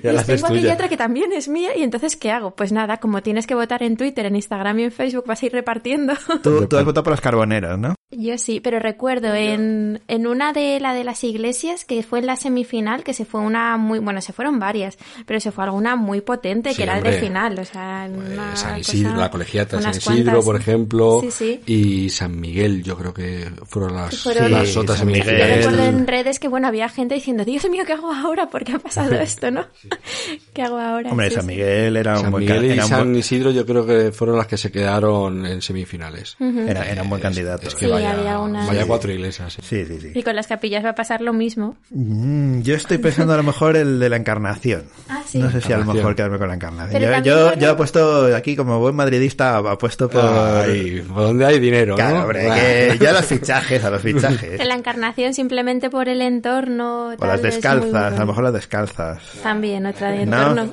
[0.00, 2.52] ya Y tengo aquella otra que también es mía, y entonces, ¿qué hago?
[2.52, 5.46] Pues nada, como tienes que votar en Twitter, en Instagram y en Facebook, vas a
[5.46, 6.12] ir repartiendo.
[6.44, 7.96] Tú, tú has votado por las carboneras, ¿no?
[8.12, 12.26] Yo sí, pero recuerdo en, en una de la de las iglesias que fue en
[12.26, 14.96] la semifinal, que se fue una muy, bueno, se fueron varias,
[15.26, 17.26] pero se fue alguna muy potente, Sí, que era el de hombre.
[17.26, 20.44] final, o sea, Pues una San cosa- Isidro, la colegiata San Isidro, cuantas.
[20.44, 21.60] por ejemplo, Sí, sí.
[21.66, 25.22] y San Miguel, yo creo que fueron las, Fueron- las Sí, otras San Miguel.
[25.24, 25.66] Yo semifinales.
[25.66, 28.48] recuerdo en redes que bueno había gente diciendo, Dios mío, ¿qué hago ahora?
[28.50, 29.64] ¿Por qué ha pasado esto, no?
[30.54, 31.10] ¿Qué hago ahora?
[31.10, 31.46] Hombre, Sí, San.
[31.46, 34.12] Miguel era un San buen Miguel y era un San buen- Isidro yo creo que
[34.12, 36.36] fueron las que se quedaron en semifinales.
[36.40, 37.68] era, era un buen candidato.
[37.68, 39.52] Es que Sí, vaya, había una- vaya cuatro iglesias.
[39.54, 39.62] sí.
[39.62, 40.12] Sí, sí, sí.
[40.14, 41.76] Y con las capillas va a pasar lo mismo.
[41.90, 44.84] Mm, yo estoy pensando a lo mejor el de la encarnación.
[45.08, 45.38] Ah, sí.
[45.38, 47.00] No sé si a lo mejor quedarme con la encarnación.
[47.02, 50.24] Pero Yo, yo, yo he puesto aquí como buen madridista, apuesto por...
[50.24, 52.22] Ay, ¿por dónde hay dinero, Claro, no?
[52.22, 54.64] hombre, que ya los fichajes, a los fichajes.
[54.66, 57.14] La encarnación simplemente por el entorno.
[57.18, 59.22] O las descalzas, a lo mejor las descalzas.
[59.42, 60.36] También otra de No.
[60.50, 60.72] entorno.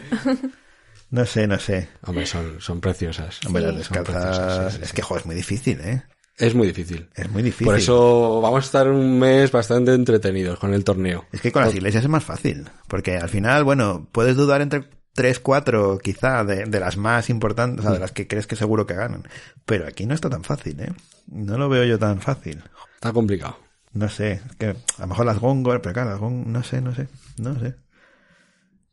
[1.10, 1.88] No sé, no sé.
[2.06, 3.40] Hombre, son, son preciosas.
[3.46, 3.68] Hombre, Sí.
[3.70, 4.16] las descalzas...
[4.16, 6.04] preciosas, sí, sí, Es que, joder, es muy difícil, ¿eh?
[6.38, 7.10] Es muy difícil.
[7.16, 7.66] Es muy difícil.
[7.66, 11.26] Por eso vamos a estar un mes bastante entretenidos con el torneo.
[11.32, 14.88] Es que con las iglesias es más fácil, porque al final, bueno, puedes dudar entre
[15.14, 18.56] tres, cuatro, quizá, de, de las más importantes, o sea, de las que crees que
[18.56, 19.24] seguro que ganan.
[19.66, 20.94] Pero aquí no está tan fácil, ¿eh?
[21.26, 22.62] No lo veo yo tan fácil.
[22.96, 23.58] Está complicado.
[23.94, 26.82] No sé, es que a lo mejor las góngoras, pero claro, las gón- no sé,
[26.82, 27.08] no sé,
[27.40, 27.74] no sé.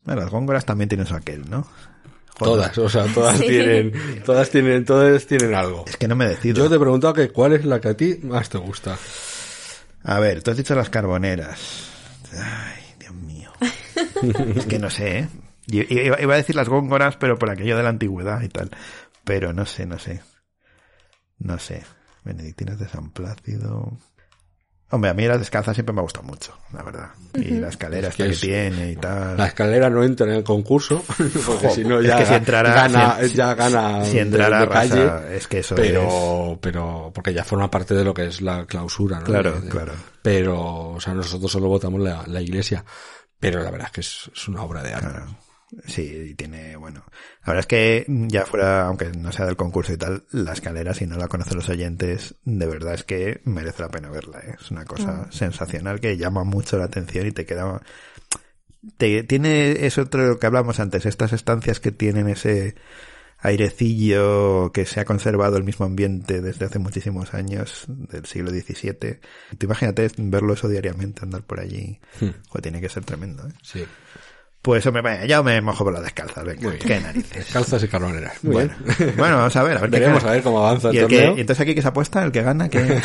[0.03, 1.67] Bueno, las góngoras también tienen su aquel, ¿no?
[2.37, 3.47] Joder, Todas, o sea, todas Sí.
[3.47, 3.93] tienen,
[4.25, 5.85] todas tienen, todas tienen algo.
[5.87, 6.63] Es que no me decido.
[6.63, 8.97] Yo te he preguntado que cuál es la que a ti más te gusta.
[10.03, 11.89] A ver, tú has dicho las carboneras.
[12.33, 13.51] Ay, Dios mío.
[14.55, 15.29] es que no sé, ¿eh?
[15.67, 18.69] Iba a decir las góngoras, pero por aquello de la antigüedad y tal.
[19.23, 20.21] Pero no sé, no sé.
[21.39, 21.83] No sé.
[22.23, 23.97] Benedictinas de San Plácido.
[24.95, 27.09] Hombre, a mí las descalzas siempre me ha gustado mucho, la verdad.
[27.33, 29.37] Y la escalera Es que esta que es- tiene y tal.
[29.37, 31.03] La escalera no entra en el concurso,
[31.45, 34.65] porque si no es ya que si entrara- gana, si- ya gana si entrara de,
[34.65, 35.01] de calle.
[35.01, 38.65] arrasa, es que eso pero, pero, porque ya forma parte de lo que es la
[38.65, 39.25] clausura, ¿no?
[39.25, 39.93] Claro, de- claro.
[40.21, 42.83] Pero, o sea, nosotros solo votamos la, la iglesia.
[43.39, 45.07] Pero la verdad es que es, es una obra de arte.
[45.09, 45.37] Claro.
[45.85, 47.03] Sí, y tiene, bueno.
[47.41, 50.93] La verdad es que ya fuera, aunque no sea del concurso y tal, la escalera,
[50.93, 54.39] si no la conocen los oyentes, de verdad es que merece la pena verla.
[54.39, 54.55] ¿eh?
[54.59, 57.81] Es una cosa sensacional que llama mucho la atención y te queda...
[58.97, 62.75] Te, tiene eso otro de lo que hablamos antes, estas estancias que tienen ese
[63.39, 69.19] airecillo que se ha conservado el mismo ambiente desde hace muchísimos años, del siglo XVII.
[69.57, 71.99] Tú imagínate verlo eso diariamente, andar por allí.
[72.19, 72.29] Hmm.
[72.49, 73.47] Joder, tiene que ser tremendo.
[73.47, 73.51] ¿eh?
[73.61, 73.85] Sí.
[74.65, 76.87] Pues hombre, vaya, yo me mojo por las descalzas, venga, Muy bien.
[76.87, 77.45] qué narices.
[77.53, 78.43] Calzas y carboneras.
[78.43, 79.13] Muy Bueno, bien.
[79.15, 81.15] bueno, vamos a ver, a ver Veremos a ver cómo avanza el ¿Y, el que-
[81.17, 81.37] torneo.
[81.37, 82.99] y entonces aquí que se apuesta, el que gana, ¿qué,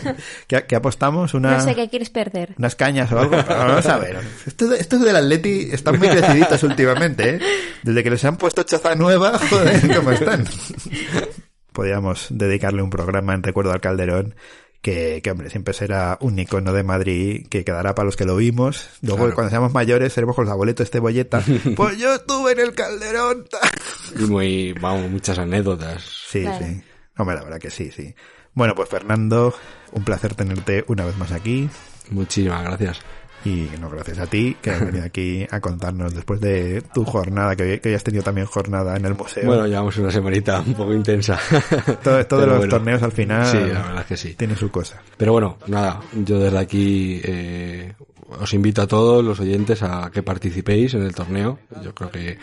[0.46, 1.34] qué, qué apostamos?
[1.34, 2.54] Una, No sé qué quieres perder.
[2.56, 3.36] unas cañas o algo.
[3.46, 4.20] Pero vamos a ver.
[4.46, 7.40] Estos, estos del Atleti están muy creciditos últimamente, ¿eh?
[7.82, 10.46] Desde que les han puesto choza nueva, joder, ¿cómo están?
[11.72, 14.34] Podríamos dedicarle un programa en recuerdo al Calderón.
[14.82, 18.34] Que, que, hombre, siempre será un icono de Madrid que quedará para los que lo
[18.36, 18.88] vimos.
[19.00, 19.34] Luego, Claro.
[19.36, 21.40] cuando seamos mayores, seremos con los abuelitos este bolleta.
[21.76, 23.46] pues yo estuve en el Calderón.
[24.18, 26.02] Y muy, vamos, muchas anécdotas.
[26.28, 26.66] Sí, Claro.
[26.66, 26.82] sí.
[27.16, 28.14] Hombre, la verdad que sí, sí.
[28.54, 29.54] Bueno, pues Fernando,
[29.92, 31.70] un placer tenerte una vez más aquí.
[32.10, 33.00] Muchísimas gracias.
[33.44, 37.56] Y no, gracias a ti, que has venido aquí a contarnos después de tu jornada,
[37.56, 39.44] que, que hoy has tenido también jornada en el museo.
[39.46, 41.38] Bueno, llevamos una semanita un poco intensa.
[42.04, 42.70] todo esto de Pero los bueno.
[42.70, 44.34] torneos al final Sí, la verdad es que sí.
[44.34, 45.02] tiene su cosa.
[45.16, 47.92] Pero bueno, nada, yo desde aquí eh,
[48.40, 51.58] os invito a todos los oyentes a que participéis en el torneo.
[51.82, 52.38] Yo creo que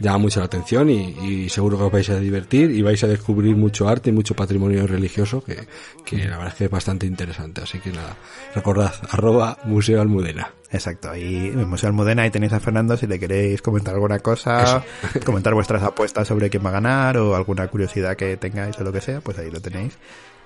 [0.00, 3.06] llama mucho la atención y, y seguro que os vais a divertir y vais a
[3.06, 5.66] descubrir mucho arte y mucho patrimonio religioso que,
[6.04, 7.62] que la verdad es que es bastante interesante.
[7.62, 8.16] Así que nada,
[8.54, 10.52] recordad, arroba Museo Almudena.
[10.70, 14.82] Exacto, ahí en Museo Almudena ahí tenéis a Fernando si le queréis comentar alguna cosa,
[15.24, 18.92] comentar vuestras apuestas sobre quién va a ganar o alguna curiosidad que tengáis o lo
[18.92, 19.96] que sea, pues ahí lo tenéis.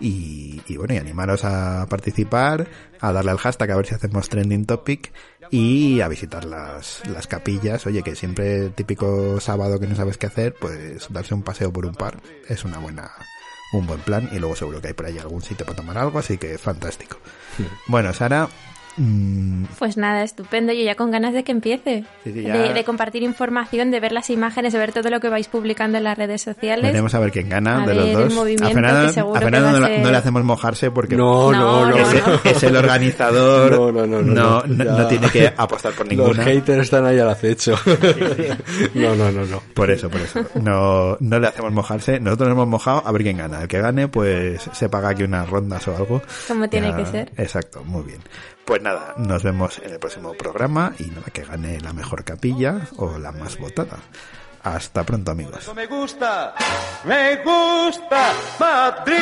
[0.01, 2.67] Y, y bueno, y animaros a participar,
[3.01, 5.13] a darle al hashtag a ver si hacemos trending topic
[5.51, 7.87] y a visitar las, las capillas.
[7.87, 11.85] Oye, que siempre típico sábado que no sabes qué hacer, pues darse un paseo por
[11.87, 12.19] un par
[12.49, 13.11] es una buena,
[13.73, 16.19] un buen plan y luego seguro que hay por ahí algún sitio para tomar algo,
[16.19, 17.19] así que fantástico.
[17.87, 18.49] Bueno, Sara,
[19.03, 20.73] mm, Pues nada, estupendo.
[20.73, 22.05] Yo ya con ganas de que empiece.
[22.25, 22.57] Sí, sí, ya.
[22.57, 25.99] de, de compartir información, de ver las imágenes, de ver todo lo que vais publicando
[25.99, 26.85] en las redes sociales.
[26.85, 28.35] Veremos a ver quién gana A de ver los el dos.
[28.35, 31.87] movimiento, a Fernando, a Fernando no, le- ser- no le hacemos mojarse porque No, no,
[31.87, 31.97] No, no.
[31.97, 32.41] es, no.
[32.51, 33.73] es el organizador.
[33.73, 36.45] No, no, no, no, no, tiene que apostar por Los ninguna.
[36.45, 37.75] haters están ahí al acecho.
[38.95, 39.63] no, no, no, no.
[39.75, 40.45] Por eso, por eso.
[40.61, 42.21] No, no le hacemos mojarse.
[42.21, 43.63] Nosotros nos hemos mojado a ver quién gana.
[43.63, 46.23] El que gane, pues se paga aquí unas rondas o algo.
[46.49, 47.33] Como tiene Ya- que ser.
[47.37, 48.19] Exacto, muy bien.
[48.71, 52.87] Pues nada, nos vemos en el próximo programa y nada, que gane la mejor capilla
[52.99, 53.99] o la más votada.
[54.63, 55.69] Hasta pronto, amigos.
[55.75, 56.55] Me gusta,
[57.03, 59.17] me gusta Madrid.